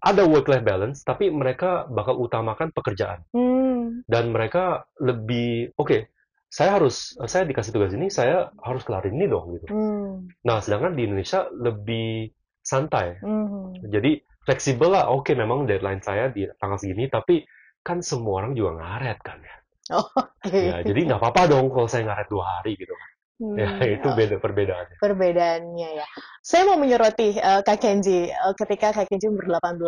ada 0.03 0.27
work 0.27 0.51
life 0.51 0.67
balance, 0.67 1.07
tapi 1.07 1.31
mereka 1.31 1.87
bakal 1.87 2.19
utamakan 2.19 2.75
pekerjaan 2.75 3.23
Hmm. 3.31 3.72
Dan 4.07 4.23
mereka 4.31 4.85
lebih 4.99 5.73
oke. 5.77 6.09
saya 6.53 6.77
harus 6.77 7.17
saya 7.25 7.49
dikasih 7.49 7.73
tugas 7.73 7.97
ini, 7.97 8.13
saya 8.13 8.53
harus 8.61 8.85
kelarin 8.85 9.17
ini 9.17 9.25
dong 9.25 9.57
gitu. 9.57 9.73
Hmm. 9.73 10.29
Nah, 10.45 10.61
sedangkan 10.61 10.93
di 10.93 11.09
Indonesia 11.09 11.49
lebih 11.49 12.29
santai. 12.61 13.17
Hmm. 13.25 13.73
Jadi 13.81 14.21
fleksibel 14.45 14.93
lah. 14.93 15.09
Oke, 15.09 15.33
memang 15.33 15.65
deadline 15.65 16.05
saya 16.05 16.29
di 16.29 16.45
tanggal 16.61 16.77
segini, 16.77 17.09
tapi 17.09 17.41
kan 17.81 18.05
semua 18.05 18.45
orang 18.45 18.53
juga 18.53 18.77
ngaret 18.77 19.19
kan 19.25 19.41
ya. 19.41 19.55
Oh, 19.97 20.07
Oke. 20.45 20.61
Ya, 20.71 20.79
jadi 20.85 20.99
nggak 21.09 21.19
apa-apa 21.19 21.51
dong 21.51 21.67
kalau 21.73 21.89
saya 21.91 22.07
ngaret 22.07 22.29
dua 22.31 22.45
hari 22.61 22.79
gitu. 22.79 22.93
Hmm. 23.41 23.57
Ya, 23.57 23.69
itu 23.97 24.07
beda 24.13 24.37
perbedaannya. 24.37 24.97
perbedaannya 25.01 25.89
ya. 25.97 26.07
Saya 26.45 26.69
mau 26.69 26.77
menyoroti 26.77 27.37
eh, 27.37 27.61
Kak 27.65 27.77
Kenji 27.81 28.29
eh, 28.29 28.53
ketika 28.57 28.93
Kak 28.93 29.09
Kenji 29.09 29.25
umur 29.29 29.57
18, 29.57 29.81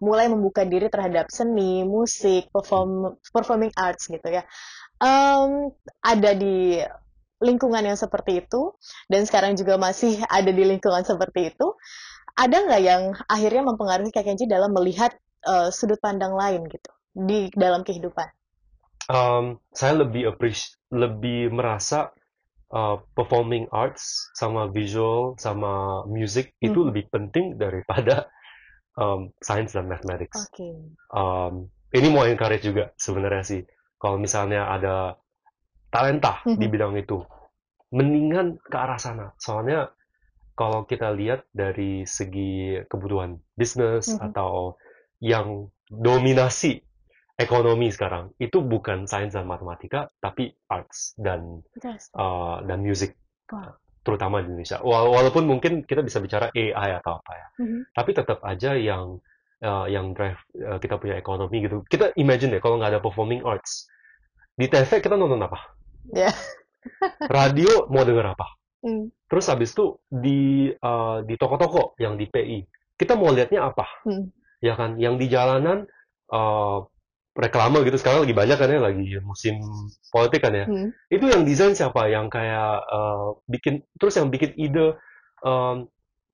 mulai 0.00 0.26
membuka 0.32 0.64
diri 0.64 0.88
terhadap 0.88 1.28
seni, 1.28 1.84
musik, 1.84 2.48
perform, 2.48 3.20
performing 3.30 3.72
arts 3.76 4.08
gitu 4.08 4.24
ya. 4.24 4.42
Em, 4.96 5.70
ada 6.00 6.30
di 6.32 6.80
lingkungan 7.36 7.84
yang 7.84 8.00
seperti 8.00 8.40
itu 8.40 8.72
dan 9.12 9.28
sekarang 9.28 9.52
juga 9.60 9.76
masih 9.76 10.16
ada 10.32 10.48
di 10.48 10.64
lingkungan 10.64 11.04
seperti 11.04 11.52
itu. 11.52 11.76
Ada 12.36 12.68
nggak 12.68 12.82
yang 12.84 13.02
akhirnya 13.28 13.62
mempengaruhi 13.64 14.12
Kak 14.12 14.24
Kenji 14.24 14.48
dalam 14.48 14.72
melihat 14.72 15.12
eh, 15.44 15.68
sudut 15.68 16.00
pandang 16.00 16.32
lain 16.32 16.64
gitu 16.64 16.90
di 17.12 17.52
dalam 17.52 17.84
kehidupan? 17.84 18.28
Um, 19.06 19.62
saya 19.70 20.02
lebih 20.02 20.34
lebih 20.90 21.54
merasa 21.54 22.10
uh, 22.72 23.02
performing 23.14 23.66
arts 23.70 24.30
sama 24.34 24.70
visual 24.70 25.34
sama 25.38 26.02
music 26.08 26.54
itu 26.62 26.82
Mhm. 26.82 26.86
lebih 26.90 27.04
penting 27.10 27.46
daripada 27.58 28.30
um, 28.96 29.30
science 29.42 29.74
dan 29.76 29.90
mathematics. 29.90 30.48
Oke. 30.50 30.70
Um, 31.12 31.68
ini 31.94 32.08
mau 32.10 32.26
encourage 32.26 32.64
juga 32.66 32.90
sebenarnya 32.96 33.44
sih. 33.44 33.62
Kalau 33.96 34.20
misalnya 34.20 34.68
ada 34.68 35.16
talenta 35.90 36.42
di 36.44 36.66
Mhm. 36.66 36.72
bidang 36.72 36.94
itu, 37.00 37.18
mendingan 37.94 38.58
ke 38.60 38.76
arah 38.76 38.98
sana. 39.00 39.32
Soalnya 39.40 39.88
kalau 40.56 40.88
kita 40.88 41.12
lihat 41.12 41.44
dari 41.52 42.08
segi 42.08 42.80
kebutuhan 42.88 43.36
bisnis 43.56 44.16
Mhm. 44.16 44.32
atau 44.32 44.80
yang 45.20 45.68
dominasi 45.88 46.85
ekonomi 47.36 47.92
sekarang 47.92 48.32
itu 48.36 48.58
bukan 48.58 49.04
sains 49.04 49.32
dan 49.32 49.44
matematika, 49.44 50.08
tapi 50.18 50.50
arts 50.66 51.12
dan 51.16 51.60
uh, 52.16 52.64
dan 52.64 52.80
music, 52.80 53.12
terutama 54.00 54.40
di 54.40 54.48
Indonesia. 54.50 54.80
Wala- 54.80 55.12
Walaupun 55.12 55.44
mungkin 55.44 55.84
kita 55.84 56.00
bisa 56.00 56.18
bicara 56.18 56.48
AI 56.50 56.96
atau 56.96 57.20
apa 57.20 57.32
ya, 57.32 57.46
Mhm. 57.60 57.80
tapi 57.92 58.10
tetap 58.12 58.38
aja 58.40 58.72
yang 58.72 59.20
uh, 59.60 59.86
yang 59.86 60.16
drive 60.16 60.40
uh, 60.58 60.80
kita 60.80 60.96
punya 60.96 61.16
ekonomi 61.16 61.60
gitu. 61.60 61.84
Kita 61.84 62.16
imagine 62.16 62.56
deh 62.56 62.62
kalau 62.62 62.80
nggak 62.80 62.96
ada 62.96 63.00
performing 63.00 63.44
arts 63.44 63.84
di 64.56 64.66
TV 64.66 64.88
kita 64.98 65.14
nonton 65.14 65.40
apa? 65.40 65.60
Ya. 66.10 66.32
Radio 67.36 67.90
mau 67.90 68.06
denger 68.06 68.32
apa? 68.32 68.46
Hmm. 68.80 69.10
Terus 69.26 69.44
habis 69.50 69.74
itu 69.74 69.98
di 70.06 70.70
uh, 70.72 71.20
di 71.26 71.34
toko-toko 71.34 71.98
yang 71.98 72.14
di 72.14 72.30
PI 72.30 72.62
kita 72.96 73.18
mau 73.18 73.28
lihatnya 73.28 73.68
apa? 73.68 73.84
Hmm. 74.06 74.30
Ya 74.62 74.72
kan? 74.78 74.96
Yang 74.96 75.14
di 75.20 75.26
jalanan 75.28 75.84
uh, 76.32 76.86
reklame 77.36 77.84
gitu 77.84 78.00
sekarang 78.00 78.24
lagi 78.24 78.34
banyak 78.34 78.56
kan 78.56 78.68
ya 78.72 78.80
lagi 78.80 79.04
musim 79.20 79.60
politik 80.08 80.40
kan 80.40 80.56
ya. 80.56 80.64
Hmm. 80.64 80.88
Itu 81.12 81.28
yang 81.28 81.44
desain 81.44 81.76
siapa? 81.76 82.08
Yang 82.08 82.32
kayak 82.32 82.72
uh, 82.88 83.36
bikin 83.46 83.84
terus 84.00 84.16
yang 84.16 84.32
bikin 84.32 84.56
ide 84.56 84.96
um, 85.44 85.86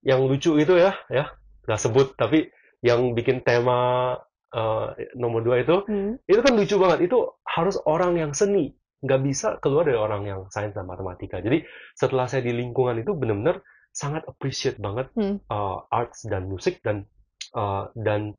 yang 0.02 0.22
lucu 0.26 0.58
itu 0.58 0.74
ya 0.78 0.94
ya 1.10 1.30
nggak 1.66 1.80
sebut 1.80 2.14
tapi 2.18 2.50
yang 2.82 3.14
bikin 3.14 3.46
tema 3.46 4.14
uh, 4.50 4.86
nomor 5.14 5.46
dua 5.46 5.62
itu 5.62 5.86
Hmm. 5.86 6.18
itu 6.26 6.40
kan 6.42 6.52
lucu 6.58 6.74
banget 6.78 7.06
itu 7.06 7.18
harus 7.46 7.78
orang 7.86 8.18
yang 8.18 8.34
seni 8.34 8.74
nggak 9.02 9.20
bisa 9.22 9.48
keluar 9.62 9.86
dari 9.86 9.98
orang 9.98 10.22
yang 10.26 10.40
sains 10.50 10.74
dan 10.74 10.86
matematika 10.86 11.38
jadi 11.38 11.62
setelah 11.94 12.26
saya 12.26 12.42
di 12.46 12.54
lingkungan 12.54 12.98
itu 13.02 13.14
benar-benar 13.14 13.62
sangat 13.94 14.26
appreciate 14.26 14.78
banget 14.82 15.10
Hmm. 15.14 15.38
uh, 15.50 15.86
arts 15.90 16.26
dan 16.26 16.50
musik 16.50 16.82
dan 16.82 17.06
uh, 17.54 17.90
dan 17.94 18.34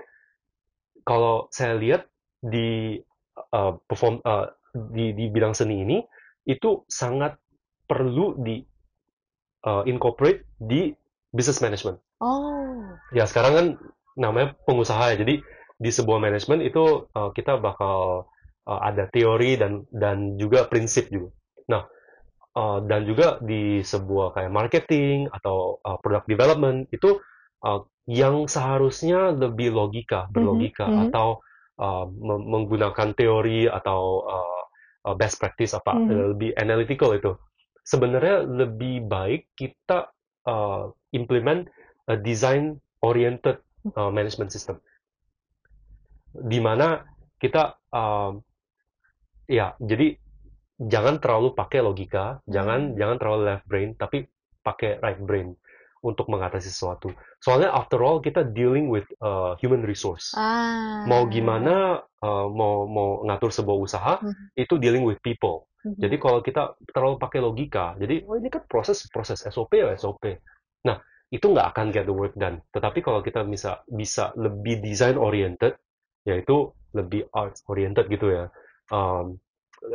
kalau 1.08 1.48
saya 1.52 1.76
lihat 1.80 2.08
di 2.44 3.00
uh, 3.56 3.80
perform 3.88 4.20
uh, 4.28 4.52
di 4.76 5.16
di 5.16 5.32
bidang 5.32 5.56
seni 5.56 5.80
ini 5.80 5.98
itu 6.44 6.84
sangat 6.92 7.40
perlu 7.88 8.36
di 8.44 8.60
uh, 9.64 9.88
incorporate 9.88 10.44
di 10.60 10.92
business 11.32 11.64
management 11.64 12.04
Oh. 12.24 12.96
ya 13.12 13.28
sekarang 13.28 13.54
kan 13.54 13.68
namanya 14.16 14.56
pengusaha 14.64 15.12
ya 15.12 15.20
jadi 15.20 15.44
di 15.76 15.92
sebuah 15.92 16.24
manajemen 16.24 16.64
itu 16.64 17.12
uh, 17.12 17.36
kita 17.36 17.60
bakal 17.60 18.32
uh, 18.64 18.80
ada 18.80 19.12
teori 19.12 19.60
dan 19.60 19.84
dan 19.92 20.40
juga 20.40 20.72
prinsip 20.72 21.12
juga 21.12 21.36
nah 21.68 21.84
uh, 22.56 22.80
dan 22.88 23.04
juga 23.04 23.44
di 23.44 23.84
sebuah 23.84 24.40
kayak 24.40 24.56
marketing 24.56 25.28
atau 25.36 25.84
uh, 25.84 26.00
product 26.00 26.32
development 26.32 26.88
itu 26.96 27.20
uh, 27.68 27.84
yang 28.08 28.48
seharusnya 28.48 29.36
lebih 29.36 29.76
logika 29.76 30.32
berlogika 30.32 30.88
mhm. 30.88 31.12
atau 31.12 31.44
uh, 31.80 32.06
menggunakan 32.26 33.16
teori 33.18 33.70
atau 33.70 34.02
uh, 34.26 34.64
uh, 35.10 35.16
best 35.16 35.40
practice 35.40 35.74
apa 35.74 35.94
uh, 35.96 36.26
lebih 36.36 36.54
analytical 36.58 37.14
itu. 37.16 37.34
Sebenarnya 37.84 38.48
lebih 38.48 39.06
baik 39.08 39.52
kita 39.60 40.12
uh, 40.48 40.92
implement 41.12 41.68
a 42.08 42.16
design 42.16 42.80
oriented 43.04 43.60
uh, 43.96 44.12
management 44.12 44.52
system. 44.52 44.80
Di 46.34 46.58
mana 46.58 47.04
kita 47.38 47.76
um, 47.92 48.40
ya 49.46 49.76
jadi 49.78 50.16
jangan 50.80 51.20
terlalu 51.20 51.54
pakai 51.54 51.84
logika 51.84 52.40
jangan 52.48 52.94
Hmm. 52.94 52.98
jangan 52.98 53.18
terlalu 53.20 53.42
left 53.52 53.66
brain 53.68 53.90
tapi 54.00 54.26
pakai 54.64 55.04
right 55.04 55.20
brain 55.20 55.54
untuk 56.04 56.28
mengatasi 56.28 56.68
sesuatu 56.68 57.10
soalnya 57.40 57.72
after 57.72 58.04
all 58.04 58.20
kita 58.20 58.44
dealing 58.44 58.92
with 58.92 59.08
uh, 59.24 59.56
human 59.64 59.82
resource 59.88 60.36
Ah. 60.36 61.08
mau 61.08 61.26
gimana 61.32 62.04
uh, 62.20 62.48
mau 62.52 62.84
mau 62.86 63.24
ngatur 63.24 63.50
sebuah 63.50 63.78
usaha 63.80 64.14
Mhm. 64.20 64.60
itu 64.60 64.74
dealing 64.78 65.08
with 65.08 65.18
people 65.24 65.66
Mhm. 65.84 66.00
jadi 66.00 66.16
kalau 66.16 66.40
kita 66.40 66.80
terlalu 66.96 67.16
pakai 67.20 67.40
logika, 67.44 67.92
jadi 68.00 68.24
oh 68.24 68.40
ini 68.40 68.48
kan 68.48 68.64
proses 68.72 69.04
proses 69.12 69.44
SOP 69.44 69.76
ya 69.76 69.92
SOP. 70.00 70.40
Nah 70.88 70.96
itu 71.28 71.44
nggak 71.44 71.76
akan 71.76 71.92
get 71.92 72.08
the 72.08 72.16
work 72.16 72.32
done. 72.40 72.64
Tetapi 72.72 73.04
kalau 73.04 73.20
kita 73.20 73.44
bisa 73.44 73.84
bisa 73.92 74.32
lebih 74.40 74.80
design 74.80 75.20
oriented, 75.20 75.76
yaitu 76.24 76.72
lebih 76.96 77.28
arts 77.36 77.68
oriented 77.68 78.08
gitu 78.08 78.32
ya, 78.32 78.48
um, 78.96 79.36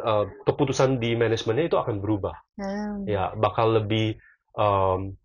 uh, 0.05 0.29
keputusan 0.45 1.01
di 1.01 1.17
manajemennya 1.17 1.73
itu 1.73 1.81
akan 1.81 2.05
berubah. 2.05 2.37
Hmm. 2.61 3.09
Ya 3.09 3.33
bakal 3.41 3.81
lebih 3.81 4.21
um, 4.61 5.17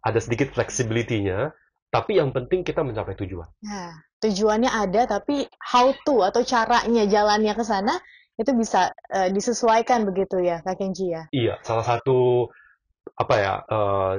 ada 0.00 0.18
sedikit 0.18 0.52
flexibility-nya, 0.52 1.52
tapi 1.90 2.16
yang 2.16 2.30
penting 2.30 2.62
kita 2.62 2.80
mencapai 2.86 3.18
tujuan. 3.18 3.48
Nah, 3.66 3.92
tujuannya 4.22 4.70
ada 4.70 5.06
tapi 5.08 5.48
how 5.58 5.90
to 6.06 6.22
atau 6.22 6.44
caranya 6.46 7.04
jalannya 7.08 7.52
ke 7.56 7.64
sana 7.66 7.98
itu 8.40 8.56
bisa 8.56 8.96
eh, 9.12 9.28
disesuaikan 9.28 10.08
begitu 10.08 10.40
ya 10.40 10.64
Kak 10.64 10.80
Kenji 10.80 11.12
ya. 11.12 11.28
Iya, 11.34 11.60
salah 11.60 11.84
satu 11.84 12.48
apa 13.20 13.34
ya 13.36 13.54
uh, 13.68 14.14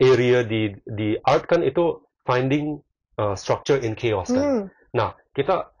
area 0.00 0.44
di 0.44 0.72
di 0.84 1.16
art 1.20 1.44
kan 1.44 1.60
itu 1.60 2.00
finding 2.24 2.80
uh, 3.20 3.36
structure 3.36 3.80
in 3.80 3.92
chaos 3.96 4.32
kan. 4.32 4.40
Hmm. 4.40 4.62
Nah, 4.96 5.12
kita 5.36 5.72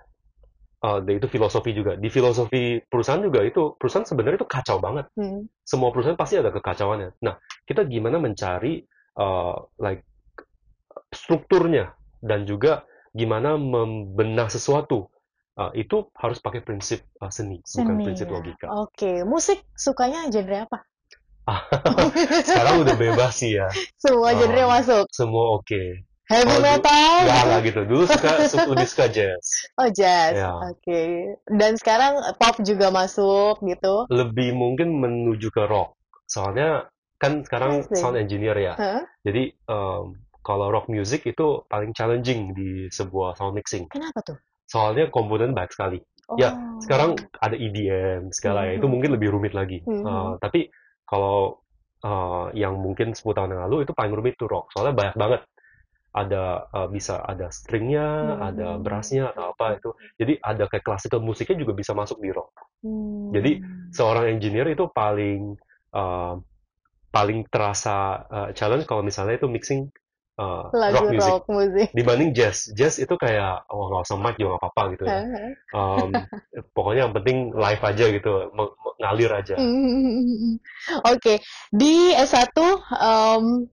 uh, 0.84 1.00
itu 1.08 1.28
filosofi 1.28 1.72
juga. 1.72 1.96
Di 1.96 2.08
filosofi 2.12 2.80
perusahaan 2.84 3.20
juga 3.20 3.40
itu 3.44 3.76
perusahaan 3.76 4.04
sebenarnya 4.04 4.44
itu 4.44 4.48
kacau 4.48 4.76
banget. 4.76 5.08
Hmm. 5.16 5.48
Semua 5.64 5.88
perusahaan 5.92 6.18
pasti 6.18 6.36
ada 6.36 6.52
kekacauannya. 6.52 7.16
Nah, 7.24 7.40
kita 7.64 7.88
gimana 7.88 8.20
mencari 8.20 8.84
uh, 9.16 9.66
like 9.76 10.04
strukturnya 11.10 11.92
dan 12.20 12.44
juga 12.44 12.84
gimana 13.12 13.56
membenah 13.56 14.48
sesuatu. 14.48 15.08
Uh, 15.56 15.72
itu 15.72 16.04
harus 16.12 16.36
pakai 16.36 16.60
prinsip 16.60 17.00
uh, 17.16 17.32
seni, 17.32 17.64
bukan 17.64 17.96
Seni 17.96 18.04
prinsip 18.04 18.28
ya. 18.28 18.32
logika. 18.36 18.66
Oke, 18.76 19.24
musik 19.24 19.64
sukanya 19.72 20.28
genre 20.28 20.68
apa? 20.68 20.78
Sekarang 22.44 22.84
udah 22.84 22.92
bebas 22.94 23.40
sih 23.40 23.56
ya. 23.56 23.64
Semua 23.96 24.30
Oh. 24.30 24.36
genre 24.36 24.62
masuk. 24.68 25.04
Semua 25.08 25.56
oke. 25.56 26.04
Heavy 26.26 26.50
Oh, 26.50 26.60
metal. 26.60 27.14
Enggak 27.22 27.44
lah 27.46 27.58
gitu. 27.62 27.80
Dulu 27.86 28.02
suka, 28.04 28.28
su- 28.50 28.66
lebih 28.66 28.84
suka 28.84 29.06
jazz. 29.08 29.46
Oh, 29.78 29.88
jazz. 29.88 30.34
Ya. 30.34 30.52
Oke. 30.58 31.02
Dan 31.48 31.78
sekarang 31.78 32.18
pop 32.36 32.58
juga 32.60 32.90
masuk 32.90 33.62
gitu. 33.62 34.10
Lebih 34.12 34.52
mungkin 34.52 34.90
menuju 34.92 35.48
ke 35.48 35.64
rock. 35.64 35.94
Soalnya 36.26 36.90
kan 37.16 37.42
sekarang 37.44 37.84
sound 37.96 38.16
engineer 38.20 38.56
ya. 38.56 38.74
Hah? 38.76 39.02
Jadi 39.24 39.48
em, 39.52 40.04
kalau 40.44 40.70
rock 40.70 40.86
music 40.86 41.26
itu 41.26 41.64
paling 41.66 41.90
challenging 41.90 42.52
di 42.54 42.86
sebuah 42.92 43.34
sound 43.34 43.56
mixing. 43.56 43.88
Kenapa 43.90 44.22
tuh? 44.22 44.38
Soalnya 44.68 45.10
komponen 45.10 45.54
banyak 45.56 45.72
sekali. 45.72 45.98
Oh. 46.26 46.34
Ya, 46.38 46.58
Sekarang 46.82 47.14
ada 47.38 47.54
EDM 47.56 48.34
segala 48.34 48.66
ya. 48.68 48.76
Itu 48.76 48.86
Mhm. 48.86 48.92
mungkin 48.92 49.10
lebih 49.16 49.30
rumit 49.32 49.54
lagi. 49.56 49.80
Mhm. 49.82 50.04
Eh, 50.04 50.32
tapi 50.42 50.60
kalau 51.06 51.62
eh, 52.04 52.46
yang 52.54 52.76
mungkin 52.78 53.16
10 53.16 53.34
tahun 53.34 53.56
yang 53.56 53.62
lalu 53.66 53.82
itu 53.88 53.90
paling 53.96 54.12
rumit 54.14 54.36
tuh 54.38 54.46
rock. 54.46 54.70
Soalnya 54.70 54.94
banyak 54.94 55.16
banget. 55.16 55.40
Ada 56.12 56.44
eh, 56.70 56.88
bisa 56.92 57.24
ada 57.24 57.48
stringnya, 57.50 58.06
Mhm. 58.06 58.40
ada 58.52 58.68
brassnya 58.78 59.32
atau 59.32 59.50
apa 59.56 59.80
itu. 59.80 59.90
Jadi 60.20 60.38
ada 60.38 60.68
kayak 60.68 60.84
classical 60.84 61.24
musiknya 61.24 61.56
juga 61.64 61.72
bisa 61.74 61.96
masuk 61.96 62.20
di 62.20 62.30
rock. 62.30 62.52
Hmm. 62.84 63.32
Jadi, 63.32 63.52
Seorang 63.96 64.28
engineer 64.28 64.68
itu 64.68 64.84
paling 64.92 65.56
eh, 65.96 66.34
paling 67.16 67.38
terasa 67.48 67.96
eh, 68.28 68.48
challenge 68.52 68.84
kalau 68.84 69.00
misalnya 69.00 69.40
itu 69.40 69.48
mixing 69.48 69.88
eh, 70.36 70.64
lagu 70.76 71.00
rock 71.00 71.08
music 71.08 71.32
rock 71.32 71.44
musik. 71.48 71.88
dibanding 71.96 72.30
jazz. 72.36 72.68
Jazz 72.76 73.00
itu 73.00 73.14
kayak 73.16 73.64
oh 73.72 73.88
nggak 73.88 74.04
usah 74.04 74.16
mic 74.20 74.36
juga 74.36 74.48
nggak 74.56 74.62
apa-apa 74.62 74.82
gitu 74.92 75.04
ya. 75.08 75.18
Em, 75.80 76.10
pokoknya 76.76 77.00
yang 77.08 77.14
penting 77.16 77.38
live 77.56 77.82
aja 77.82 78.04
gitu, 78.12 78.32
ngalir 79.00 79.30
aja. 79.32 79.54
Hmm. 79.56 80.60
Oke, 81.12 81.40
di 81.72 82.12
S1 82.12 82.52
um, 83.00 83.64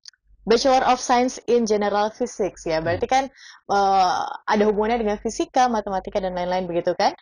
Bachelor 0.44 0.84
of 0.92 1.00
Science 1.00 1.40
in 1.48 1.64
General 1.64 2.12
Physics 2.12 2.68
ya. 2.68 2.84
Berarti 2.84 3.08
kan 3.08 3.24
uh, 3.72 4.24
ada 4.44 4.64
hubungannya 4.68 5.00
dengan 5.04 5.18
fisika, 5.20 5.72
matematika 5.72 6.20
dan 6.20 6.36
lain-lain 6.36 6.68
begitu 6.68 6.92
kan? 6.96 7.16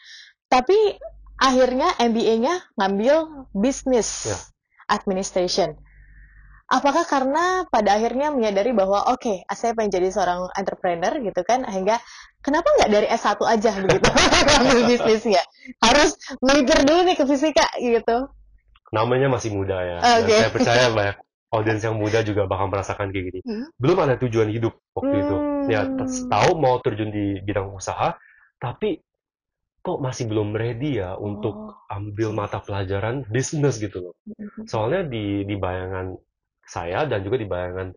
Tapi 0.49 0.97
akhirnya 1.37 1.93
MBA-nya 1.97 2.77
ngambil 2.77 3.45
business 3.53 4.25
Ya. 4.25 4.37
administration. 4.89 5.77
Apakah 6.71 7.03
karena 7.03 7.67
pada 7.67 7.99
akhirnya 7.99 8.31
menyadari 8.31 8.71
bahwa 8.71 9.03
oke, 9.11 9.43
saya 9.51 9.75
pengen 9.75 9.91
jadi 9.91 10.07
seorang 10.07 10.47
entrepreneur 10.55 11.11
gitu 11.19 11.43
kan, 11.43 11.67
sehingga 11.67 11.99
kenapa 12.39 12.63
nggak 12.79 12.89
dari 12.89 13.07
S1 13.11 13.35
aja 13.43 13.71
begitu 13.83 14.07
ngambil 14.47 14.79
bisnisnya? 14.87 15.43
Harus 15.83 16.15
melipir 16.39 16.79
dulu 16.87 17.03
nih 17.03 17.19
ke 17.19 17.27
fisika 17.27 17.67
gitu. 17.75 18.31
Namanya 18.95 19.27
masih 19.27 19.51
muda 19.51 19.83
ya. 19.83 19.97
Dan 19.99 20.23
Oke. 20.23 20.35
saya 20.39 20.51
percaya 20.51 20.85
banyak 20.95 21.17
audiens 21.51 21.83
yang 21.83 21.99
muda 21.99 22.23
juga 22.23 22.47
bakal 22.47 22.71
merasakan 22.71 23.11
kayak 23.11 23.25
gini. 23.35 23.39
Hmm. 23.43 23.67
Belum 23.75 23.99
ada 23.99 24.15
tujuan 24.15 24.47
hidup 24.47 24.71
waktu 24.95 25.15
itu. 25.19 25.35
Ya, 25.67 25.83
Hmm. 25.83 26.07
tahu 26.07 26.49
mau 26.55 26.79
terjun 26.79 27.11
di 27.11 27.43
bidang 27.43 27.75
usaha, 27.75 28.15
tapi 28.63 29.03
kok 29.81 29.99
masih 29.99 30.29
belum 30.31 30.55
ready 30.55 31.03
ya 31.03 31.19
untuk 31.19 31.51
Oh. 31.51 31.75
ambil 31.91 32.31
mata 32.31 32.63
pelajaran 32.63 33.27
bisnis 33.27 33.81
gitu 33.81 33.99
loh. 33.99 34.13
Mhm. 34.23 34.69
Soalnya 34.69 35.03
di 35.03 35.43
di 35.43 35.55
bayangan 35.59 36.15
saya 36.71 37.03
dan 37.03 37.19
juga 37.27 37.35
di 37.35 37.47
bayangan 37.51 37.91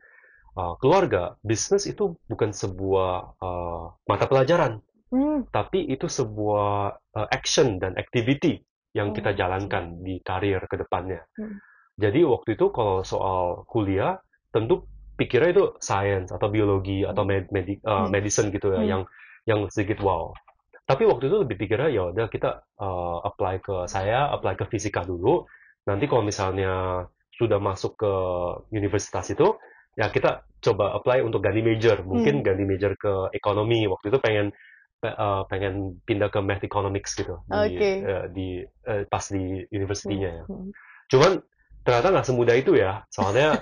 uh, 0.59 0.75
keluarga, 0.83 1.39
bisnis 1.47 1.87
itu 1.87 2.19
bukan 2.27 2.51
sebuah 2.51 3.39
uh, 3.39 3.85
mata 4.11 4.27
pelajaran, 4.27 4.83
Hmm. 5.15 5.47
tapi 5.55 5.87
itu 5.87 6.11
sebuah 6.11 6.99
uh, 7.15 7.29
action 7.31 7.79
dan 7.79 7.95
activity 7.95 8.59
yang 8.99 9.11
Oh, 9.11 9.15
kita 9.15 9.31
oke. 9.31 9.39
jalankan 9.39 10.03
di 10.03 10.19
karir 10.27 10.59
ke 10.67 10.75
depannya. 10.75 11.23
Hmm. 11.39 11.63
Jadi 11.95 12.27
waktu 12.27 12.59
itu 12.59 12.75
kalau 12.75 13.07
soal 13.07 13.63
kuliah, 13.71 14.19
tentu 14.51 14.83
pikirnya 15.15 15.55
itu 15.55 15.65
science 15.79 16.35
atau 16.35 16.51
biologi 16.51 17.07
atau 17.07 17.23
med- 17.23 17.47
medi- 17.55 17.79
uh, 17.87 18.07
Hmm. 18.07 18.11
medicine 18.11 18.51
gitu 18.51 18.75
ya, 18.75 18.83
Hmm. 18.83 18.91
yang 18.91 19.03
yang 19.47 19.61
sedikit 19.71 20.03
wow. 20.03 20.35
Tapi 20.83 21.07
waktu 21.07 21.31
itu 21.31 21.37
lebih 21.47 21.57
pikirnya 21.63 21.91
ya 21.95 22.03
udah 22.11 22.27
kita 22.27 22.51
uh, 22.83 23.19
apply 23.23 23.63
ke 23.63 23.87
saya, 23.87 24.35
apply 24.35 24.59
ke 24.59 24.67
fisika 24.67 25.07
dulu. 25.07 25.47
Nanti 25.87 26.11
kalau 26.11 26.27
misalnya 26.27 27.07
sudah 27.35 27.59
masuk 27.59 27.99
ke 27.99 28.13
universitas 28.71 29.27
itu, 29.31 29.59
ya 29.99 30.11
kita 30.11 30.47
coba 30.63 30.95
apply 30.97 31.23
untuk 31.23 31.43
ganti 31.43 31.61
major. 31.61 32.03
Mungkin 32.03 32.41
Hmm. 32.41 32.47
ganti 32.47 32.65
major 32.65 32.93
ke 32.95 33.13
ekonomi. 33.35 33.85
Waktu 33.91 34.15
itu 34.15 34.19
pengen 34.23 34.47
pe- 35.03 35.13
uh, 35.13 35.45
pengen 35.51 35.99
pindah 36.07 36.31
ke 36.31 36.41
math 36.41 36.65
economics 36.65 37.13
gitu 37.19 37.43
di 37.69 37.77
uh, 38.07 38.27
di 38.33 38.63
uh, 38.87 39.03
pas 39.11 39.25
di 39.29 39.67
universitinya 39.69 40.31
ya. 40.31 40.45
Hmm. 40.49 40.71
Cuman 41.11 41.33
ternyata 41.85 42.09
nggak 42.15 42.27
semudah 42.27 42.57
itu 42.57 42.73
ya. 42.79 43.05
Soalnya 43.13 43.61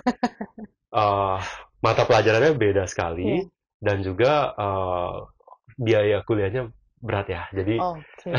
uh, 0.95 1.39
mata 1.85 2.07
pelajarannya 2.07 2.55
beda 2.55 2.87
sekali 2.87 3.43
Iya. 3.43 3.51
dan 3.83 3.97
juga 4.07 4.55
uh, 4.55 5.27
biaya 5.75 6.23
kuliahnya 6.23 6.71
berat 7.03 7.27
ya. 7.27 7.43
Jadi 7.51 7.77
Oke. 7.83 8.31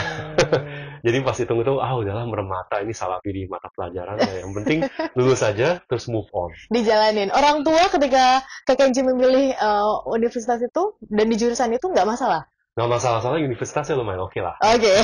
jadi 1.06 1.18
pas 1.20 1.36
hitung-hitung 1.36 1.84
ah 1.84 1.94
udahlah 2.00 2.24
merem 2.24 2.48
mata 2.48 2.80
ini 2.80 2.96
salah 2.96 3.20
pilih 3.20 3.52
mata 3.52 3.68
pelajaran. 3.76 4.16
Ya, 4.24 4.48
yang 4.48 4.56
penting 4.56 4.88
lulus 5.20 5.44
saja 5.44 5.84
terus 5.86 6.08
move 6.08 6.32
on. 6.32 6.56
Dijalanin. 6.72 7.30
Orang 7.36 7.68
tua 7.68 7.92
ketika 7.92 8.42
Kak 8.64 8.80
Kenji 8.80 9.04
memilih 9.04 9.52
eh, 9.52 9.94
universitas 10.08 10.64
itu 10.64 10.96
dan 11.12 11.28
di 11.28 11.36
jurusan 11.36 11.76
itu 11.76 11.92
nggak 11.92 12.08
masalah. 12.08 12.48
Nggak 12.74 12.90
masalah 12.90 13.20
soalnya 13.22 13.52
universitasnya 13.52 14.00
lumayan 14.00 14.24
oke 14.24 14.40
lah. 14.40 14.56
Oke. 14.64 15.04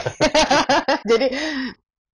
Jadi 1.11 1.27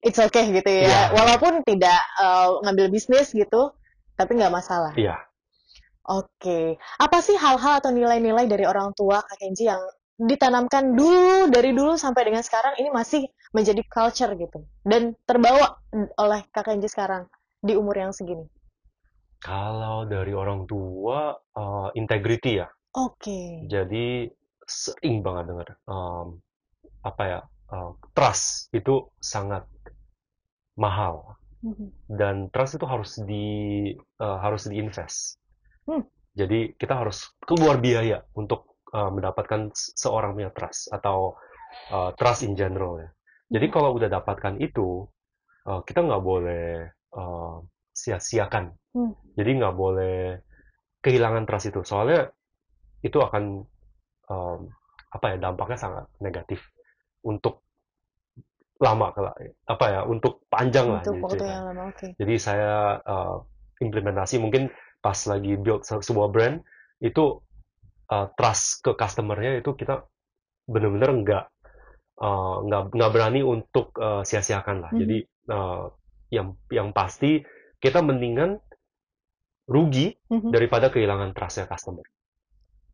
it's 0.02 0.20
okay 0.20 0.50
gitu 0.50 0.68
ya. 0.68 0.90
Iya. 0.90 1.02
Walaupun 1.14 1.62
tidak 1.62 2.02
eh, 2.26 2.50
ngambil 2.66 2.90
bisnis 2.90 3.30
gitu, 3.32 3.70
tapi 4.18 4.34
nggak 4.34 4.52
masalah. 4.52 4.98
Iya. 4.98 5.22
Oke. 6.06 6.82
Apa 7.02 7.18
sih 7.22 7.38
hal-hal 7.38 7.82
atau 7.82 7.90
nilai-nilai 7.94 8.50
dari 8.50 8.66
orang 8.66 8.94
tua 8.98 9.22
Kak 9.22 9.38
Kenji 9.42 9.70
yang 9.70 9.82
ditanamkan 10.16 10.96
dulu 10.96 11.52
dari 11.52 11.76
dulu 11.76 12.00
sampai 12.00 12.32
dengan 12.32 12.44
sekarang 12.44 12.80
ini 12.80 12.90
masih 12.92 13.28
menjadi 13.52 13.84
culture 13.88 14.32
gitu 14.40 14.64
dan 14.88 15.16
terbawa 15.28 15.80
oleh 16.20 16.48
Kak 16.52 16.72
Kenji 16.72 16.88
sekarang 16.88 17.28
di 17.60 17.76
umur 17.76 18.00
yang 18.00 18.16
segini? 18.16 18.48
Kalau 19.44 20.08
dari 20.08 20.32
orang 20.32 20.66
tua 20.66 21.36
uh, 21.36 21.90
integrity 21.94 22.64
ya. 22.64 22.68
Oke. 22.96 23.68
Jadi 23.68 24.26
sering 24.66 25.22
banget 25.22 25.52
dengar 25.52 25.68
um, 25.86 26.40
apa 27.06 27.24
ya 27.28 27.40
uh, 27.70 27.94
trust 28.16 28.74
itu 28.74 29.06
sangat 29.22 29.68
mahal 30.80 31.38
Mhm. 31.66 31.88
dan 32.14 32.36
trust 32.54 32.78
itu 32.78 32.86
harus 32.86 33.18
di 33.26 33.46
uh, 34.22 34.38
harus 34.38 34.70
diinvest. 34.70 35.42
Hmm. 35.90 36.06
Jadi 36.38 36.78
kita 36.78 36.94
harus 36.94 37.34
keluar 37.42 37.82
biaya 37.82 38.22
untuk 38.38 38.75
uh, 38.96 39.12
mendapatkan 39.12 39.76
seorang 39.76 40.40
punya 40.40 40.52
trust 40.56 40.88
atau 40.88 41.36
uh, 41.92 42.16
trust 42.16 42.48
in 42.48 42.56
general 42.56 43.04
ya. 43.04 43.10
Jadi 43.52 43.68
Mhm. 43.68 43.74
kalau 43.76 43.90
udah 44.00 44.08
dapatkan 44.08 44.56
itu 44.64 45.04
uh, 45.68 45.82
kita 45.84 46.00
nggak 46.08 46.24
boleh 46.24 46.88
uh, 47.14 47.60
sia-siakan. 47.92 48.72
Hmm. 48.96 49.12
Jadi 49.36 49.52
nggak 49.60 49.76
boleh 49.76 50.40
kehilangan 51.04 51.44
trust 51.44 51.76
itu. 51.76 51.84
Soalnya 51.84 52.32
itu 53.04 53.20
akan 53.20 53.62
um, 54.32 54.60
apa 55.12 55.26
ya 55.36 55.38
dampaknya 55.38 55.78
sangat 55.78 56.06
negatif 56.24 56.60
untuk 57.28 57.62
lama 58.76 59.08
kela- 59.16 59.38
apa 59.72 59.86
ya 59.88 60.02
untuk 60.04 60.44
panjang 60.52 60.92
lah 60.92 61.00
Untuk 61.08 61.16
jadi 61.16 61.24
waktu 61.24 61.46
yang 61.48 61.66
lama, 61.72 61.84
oke. 61.92 62.08
Jadi 62.20 62.36
saya 62.36 63.00
uh, 63.04 63.40
implementasi 63.80 64.36
mungkin 64.44 64.68
pas 65.00 65.16
lagi 65.30 65.56
build 65.56 65.88
se- 65.88 66.04
sebuah 66.04 66.28
brand 66.34 66.60
itu 67.00 67.40
uh, 68.12 68.28
trust 68.38 68.82
ke 68.86 68.92
customernya 68.94 69.62
itu 69.62 69.74
kita 69.74 70.06
benar-benar 70.66 71.12
nggak 71.22 71.44
uh, 72.22 72.56
nggak 72.66 72.82
nggak 72.94 73.12
berani 73.14 73.42
untuk 73.46 73.94
uh, 73.98 74.22
sia-siakan 74.26 74.78
lah. 74.82 74.92
Mhm. 74.94 75.00
Jadi 75.02 75.18
uh, 75.52 75.86
yang 76.34 76.48
yang 76.74 76.90
pasti 76.92 77.42
kita 77.78 78.02
mendingan 78.02 78.58
rugi 79.70 80.14
Mhm. 80.30 80.50
daripada 80.54 80.90
kehilangan 80.94 81.34
trustnya 81.34 81.66
customer. 81.66 82.06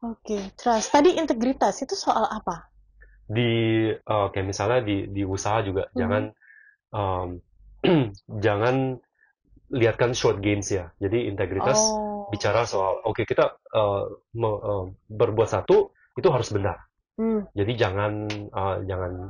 Oke, 0.01 0.55
trust. 0.57 0.89
Tadi 0.89 1.19
integritas 1.19 1.77
itu 1.85 1.93
soal 1.93 2.25
apa? 2.25 2.71
Di 3.31 3.87
uh, 3.93 4.27
kayak 4.33 4.47
misalnya 4.47 4.79
di 4.83 5.07
di 5.11 5.21
usaha 5.23 5.61
juga 5.63 5.87
Mhm. 5.91 5.97
jangan 5.99 6.23
um, 6.91 7.29
jangan 8.45 8.97
lihatkan 9.71 10.11
short 10.11 10.43
gains 10.43 10.67
ya. 10.73 10.91
Jadi 10.99 11.31
integritas 11.31 11.79
Oh. 11.79 12.10
Bicara 12.31 12.63
soal 12.63 13.03
oke 13.03 13.27
kita 13.27 13.59
uh, 13.75 14.07
me- 14.33 14.61
uh, 14.63 14.85
berbuat 15.05 15.49
satu 15.51 15.91
itu 16.15 16.27
harus 16.31 16.49
benar. 16.49 16.79
Hmm. 17.19 17.45
Jadi 17.51 17.71
jangan 17.75 18.11
uh, 18.49 18.77
jangan 18.87 19.29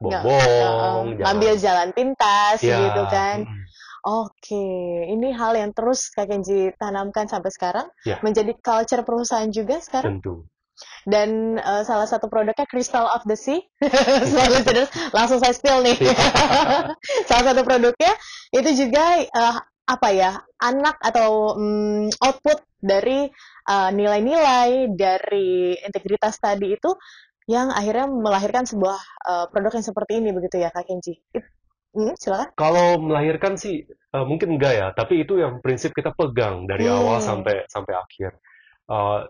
Nggak, 0.00 0.22
bohong, 0.26 1.06
uh, 1.14 1.22
ngambil 1.22 1.54
jalan 1.56 1.94
pintas 1.94 2.58
Ya, 2.60 2.76
gitu 2.90 3.02
kan. 3.06 3.46
mm, 3.46 3.62
Oke, 4.00 4.66
ini 5.06 5.28
hal 5.30 5.52
yang 5.54 5.76
terus 5.76 6.08
Kak 6.08 6.26
Kenji 6.26 6.72
tanamkan 6.74 7.28
sampai 7.28 7.52
sekarang 7.52 7.86
Ya. 8.02 8.16
menjadi 8.24 8.56
culture 8.56 9.04
perusahaan 9.04 9.52
juga 9.52 9.76
sekarang. 9.78 10.18
tentu. 10.24 10.48
Dan 11.04 11.60
eh, 11.60 11.82
salah 11.84 12.08
satu 12.08 12.32
produknya 12.32 12.64
Crystal 12.64 13.04
of 13.04 13.28
the 13.28 13.36
Sea. 13.36 13.60
Smart 14.32 14.50
listeners, 14.50 14.88
langsung 15.12 15.36
saya 15.36 15.52
spill 15.52 15.84
nih. 15.84 15.92
Iya. 16.00 16.16
salah 17.28 17.44
satu 17.52 17.60
produknya 17.60 18.12
itu 18.50 18.70
juga 18.74 19.20
eh, 19.20 19.56
apa 19.90 20.08
ya 20.14 20.38
anak 20.62 21.02
atau 21.02 21.58
mm, 21.58 22.14
output 22.22 22.62
dari 22.78 23.26
eh, 23.66 23.90
nilai-nilai 23.90 24.94
dari 24.94 25.74
integritas 25.82 26.38
tadi 26.38 26.78
itu 26.78 26.94
yang 27.50 27.74
akhirnya 27.74 28.06
melahirkan 28.06 28.62
sebuah 28.62 28.98
eh, 29.26 29.46
produk 29.50 29.72
yang 29.74 29.86
seperti 29.90 30.12
ini 30.22 30.30
begitu 30.30 30.62
ya 30.62 30.70
Kak 30.70 30.86
Kenji. 30.86 31.18
It- 31.34 31.50
hmm, 31.90 32.14
silakan. 32.14 32.54
Kalau 32.54 33.02
melahirkan 33.02 33.58
sih 33.58 33.82
uh, 34.14 34.22
mungkin 34.22 34.54
enggak 34.54 34.74
ya, 34.78 34.88
tapi 34.94 35.26
itu 35.26 35.42
yang 35.42 35.58
prinsip 35.58 35.90
kita 35.90 36.14
pegang 36.14 36.66
dari 36.70 36.86
Hmm. 36.86 37.02
awal 37.02 37.18
sampai 37.18 37.66
sampai 37.66 37.94
akhir. 37.98 38.38
Uh, 38.90 39.26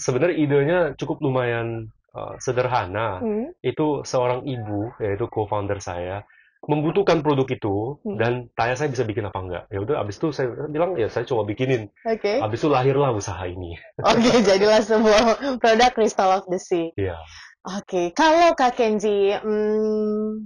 sebenarnya 0.00 0.36
idenya 0.36 0.78
cukup 0.96 1.20
lumayan 1.24 1.88
uh, 2.16 2.36
sederhana. 2.40 3.20
Hmm. 3.20 3.52
Itu 3.64 4.04
seorang 4.04 4.44
ibu, 4.44 4.92
yaitu 5.00 5.28
co-founder 5.28 5.80
saya, 5.80 6.24
membutuhkan 6.66 7.20
produk 7.20 7.44
itu 7.46 7.98
Hmm. 8.02 8.16
dan 8.16 8.32
tanya 8.52 8.74
saya 8.74 8.88
bisa 8.88 9.02
bikin 9.02 9.24
apa 9.24 9.38
enggak. 9.38 9.64
Ya 9.68 9.78
udah, 9.80 9.96
abis 10.00 10.16
itu 10.16 10.28
saya 10.30 10.48
bilang 10.66 10.94
ya 10.94 11.08
saya 11.08 11.24
coba 11.24 11.44
bikinin. 11.44 11.88
Oke. 12.02 12.40
Abis 12.40 12.58
itu 12.58 12.68
lahirlah 12.68 13.10
usaha 13.10 13.44
ini. 13.44 13.76
Oke, 14.10 14.32
jadilah 14.40 14.80
sebuah 14.80 15.22
produk 15.56 15.90
Crystal 15.90 16.30
of 16.32 16.44
the 16.46 16.56
Sea. 16.56 16.90
Iya. 16.94 17.16
Oke, 17.64 18.12
kalau 18.12 18.52
Kak 18.52 18.76
Kenji 18.76 19.32
mm, 19.32 20.44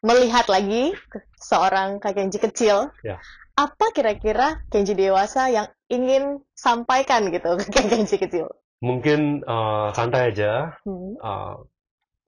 melihat 0.00 0.44
lagi 0.46 0.92
seorang 1.34 1.96
Kak 1.96 2.12
Kenji 2.12 2.36
kecil, 2.36 2.92
Ya. 3.00 3.16
apa 3.56 3.88
kira-kira 3.90 4.60
Kenji 4.68 4.92
dewasa 4.92 5.48
yang 5.48 5.66
ingin 5.88 6.44
sampaikan 6.52 7.32
gitu 7.32 7.56
ke 7.56 7.66
Kak 7.72 7.88
Kenji 7.88 8.20
kecil? 8.20 8.52
Mungkin 8.78 9.42
uh, 9.42 9.90
santai 9.90 10.30
aja, 10.30 10.76
Hmm, 10.84 11.18
uh, 11.18 11.58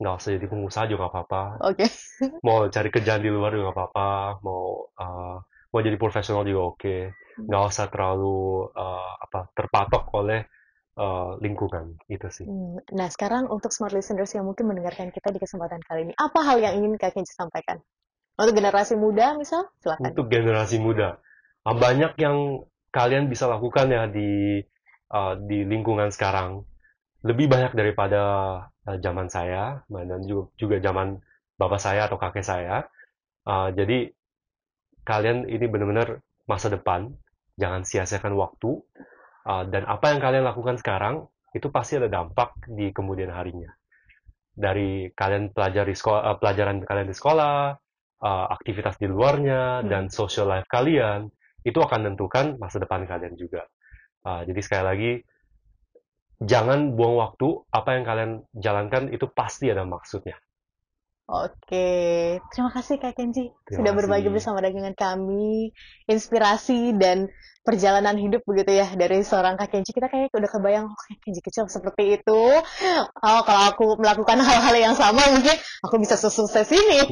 nggak 0.01 0.15
usah 0.17 0.31
jadi 0.41 0.47
pengusaha 0.49 0.85
juga 0.89 1.07
nggak 1.07 1.13
apa-apa. 1.13 1.43
Oke, 1.69 1.87
mau 2.47 2.65
cari 2.73 2.89
kerjaan 2.89 3.21
di 3.21 3.29
luar 3.29 3.53
juga 3.53 3.71
nggak 3.71 3.77
apa-apa. 3.77 4.09
Mau 4.41 4.89
uh, 4.97 5.37
mau 5.45 5.81
jadi 5.85 5.97
profesional 6.01 6.43
juga 6.49 6.63
oke. 6.73 6.97
Nggak 7.45 7.63
usah 7.69 7.87
terlalu 7.93 8.65
uh, 8.73 9.13
apa 9.21 9.53
terpatok 9.53 10.09
oleh 10.17 10.49
uh, 10.97 11.37
lingkungan. 11.45 12.01
Itu 12.09 12.33
sih. 12.33 12.49
Hmm, 12.49 12.81
Nah, 12.97 13.13
sekarang 13.13 13.53
untuk 13.53 13.71
smart 13.77 13.93
listeners 13.93 14.33
yang 14.33 14.49
mungkin 14.49 14.73
mendengarkan 14.73 15.13
kita 15.13 15.29
di 15.29 15.39
kesempatan 15.39 15.85
kali 15.85 16.11
ini, 16.11 16.13
apa 16.17 16.41
hal 16.43 16.59
yang 16.65 16.81
ingin 16.81 16.97
Kak 16.97 17.13
Kenji 17.13 17.37
sampaikan? 17.37 17.79
Untuk 18.41 18.57
generasi 18.57 18.97
muda, 18.97 19.37
misal, 19.37 19.69
silakan. 19.85 20.17
untuk 20.17 20.33
generasi 20.33 20.81
muda. 20.81 21.21
Uh, 21.61 21.77
banyak 21.77 22.17
yang 22.17 22.65
kalian 22.89 23.29
bisa 23.29 23.47
lakukan 23.47 23.93
ya 23.93 24.09
di 24.09 24.65
uh, 25.13 25.37
di 25.39 25.63
lingkungan 25.69 26.09
sekarang 26.09 26.65
lebih 27.27 27.47
banyak 27.53 27.73
daripada 27.77 28.23
uh, 28.89 28.99
zaman 29.01 29.29
saya 29.29 29.85
dan 29.89 30.21
juga 30.25 30.49
juga 30.57 30.77
zaman 30.81 31.21
bapak 31.61 31.81
saya 31.81 32.09
atau 32.09 32.17
kakek 32.17 32.45
saya 32.45 32.89
Uh, 33.49 33.73
jadi 33.73 34.13
kalian 35.03 35.49
ini 35.49 35.65
benar-benar 35.65 36.21
masa 36.45 36.69
depan 36.69 37.09
jangan 37.57 37.83
sia-siakan 37.85 38.37
waktu, 38.37 38.81
uh, 39.49 39.65
dan 39.69 39.89
apa 39.89 40.13
yang 40.13 40.21
kalian 40.21 40.45
lakukan 40.45 40.77
sekarang 40.77 41.29
itu 41.57 41.67
pasti 41.73 41.97
ada 41.97 42.07
dampak 42.07 42.55
di 42.69 42.93
kemudian 42.93 43.33
harinya. 43.33 43.73
Dari 44.53 45.09
kalian 45.17 45.57
pelajari 45.57 45.97
sekolah, 45.97 46.23
uh, 46.31 46.37
pelajaran 46.37 46.85
kalian 46.85 47.09
di 47.09 47.17
sekolah, 47.17 47.57
uh, 48.21 48.47
aktivitas 48.53 49.01
di 49.01 49.09
luarnya, 49.09 49.81
hmm. 49.81 49.89
dan 49.89 50.13
social 50.13 50.47
life 50.47 50.69
kalian, 50.69 51.33
itu 51.65 51.81
akan 51.81 52.07
menentukan 52.07 52.61
masa 52.61 52.77
depan 52.81 53.09
kalian 53.09 53.35
juga. 53.41 53.65
Uh, 54.21 54.45
jadi 54.45 54.61
sekali 54.61 54.85
lagi, 54.85 55.13
jangan 56.41 56.97
buang 56.97 57.21
waktu, 57.21 57.69
apa 57.69 57.89
yang 57.97 58.05
kalian 58.09 58.33
jalankan 58.57 59.13
itu 59.13 59.29
pasti 59.29 59.69
ada 59.69 59.85
maksudnya. 59.85 60.41
Oke, 61.31 62.43
terima 62.51 62.75
kasih 62.75 62.99
Kak 62.99 63.15
Kenji 63.15 63.55
terima 63.63 63.71
sudah 63.71 63.93
berbagi 63.95 64.35
bersama 64.35 64.59
dengan 64.67 64.91
kami, 64.99 65.71
inspirasi 66.11 66.91
dan 66.99 67.31
perjalanan 67.63 68.19
hidup 68.19 68.43
begitu 68.43 68.83
ya 68.83 68.91
dari 68.99 69.23
seorang 69.23 69.55
Kak 69.55 69.71
Kenji. 69.71 69.95
Kita 69.95 70.11
kayak 70.11 70.35
udah 70.35 70.51
kebayang 70.51 70.91
oh, 70.91 70.99
Kak 70.99 71.23
Kenji 71.23 71.39
kecil 71.39 71.71
seperti 71.71 72.19
itu. 72.19 72.43
Oh, 73.23 73.41
kalau 73.47 73.63
aku 73.71 73.87
melakukan 74.03 74.43
hal-hal 74.49 74.75
yang 74.75 74.99
sama 74.99 75.23
mungkin 75.31 75.55
aku 75.87 76.03
bisa 76.03 76.19
sukses 76.19 76.67
ini. 76.75 77.07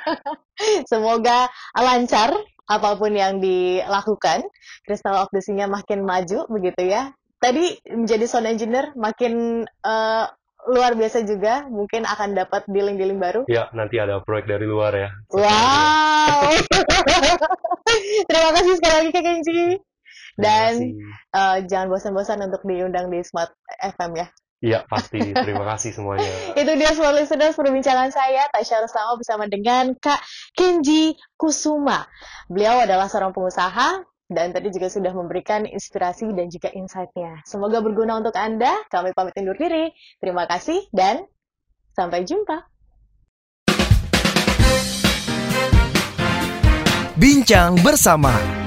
Semoga 0.90 1.52
lancar 1.76 2.32
apa 2.64 2.96
pun 2.96 3.12
yang 3.12 3.36
dilakukan. 3.44 4.48
Crystal 4.88 5.12
of 5.12 5.28
the 5.36 5.44
Sea-nya 5.44 5.68
makin 5.68 6.08
maju 6.08 6.48
begitu 6.48 6.88
ya. 6.88 7.12
Tadi 7.36 7.76
menjadi 7.92 8.24
sound 8.24 8.48
engineer 8.48 8.96
makin 8.96 9.64
uh, 9.84 10.26
luar 10.66 10.98
biasa 10.98 11.22
juga 11.22 11.68
mungkin 11.70 12.02
akan 12.02 12.34
dapat 12.34 12.66
dealing-dealing 12.66 13.22
baru. 13.22 13.42
Ya, 13.46 13.70
nanti 13.70 14.02
ada 14.02 14.18
proyek 14.24 14.50
dari 14.50 14.66
luar 14.66 14.92
ya. 14.96 15.10
Wow. 15.30 16.58
Terima 18.28 18.50
kasih 18.50 18.74
sekali 18.80 18.94
lagi 18.98 19.10
Kak 19.14 19.22
Kenji. 19.22 19.62
Dan 20.36 20.72
uh, 21.32 21.64
jangan 21.64 21.88
bosan-bosan 21.88 22.44
untuk 22.44 22.60
diundang 22.66 23.08
di 23.08 23.24
Smart 23.24 23.56
FM 23.80 24.20
ya. 24.20 24.28
Iya, 24.64 24.88
pasti. 24.88 25.20
Terima 25.20 25.64
kasih 25.68 25.92
semuanya. 25.92 26.32
Itu 26.60 26.72
dia 26.76 26.90
semua 26.96 27.12
listeners 27.12 27.56
perbincangan 27.56 28.08
saya, 28.08 28.48
Tasya 28.50 28.84
Rustama 28.84 29.16
bersama 29.20 29.44
dengan 29.46 29.92
Kak 29.96 30.20
Kenji 30.56 31.14
Kusuma. 31.36 32.08
Beliau 32.48 32.80
adalah 32.82 33.06
seorang 33.06 33.36
pengusaha, 33.36 34.00
dan 34.26 34.50
tadi 34.50 34.74
juga 34.74 34.90
sudah 34.90 35.14
memberikan 35.14 35.62
inspirasi 35.66 36.34
dan 36.34 36.50
juga 36.50 36.70
insight-nya. 36.74 37.46
Semoga 37.46 37.78
berguna 37.78 38.18
untuk 38.18 38.34
Anda. 38.34 38.74
Kami 38.90 39.14
pamit 39.14 39.38
undur 39.38 39.54
diri. 39.54 39.94
Terima 40.18 40.44
kasih 40.50 40.82
dan 40.90 41.26
sampai 41.94 42.26
jumpa. 42.26 42.66
Bincang 47.16 47.80
bersama 47.80 48.65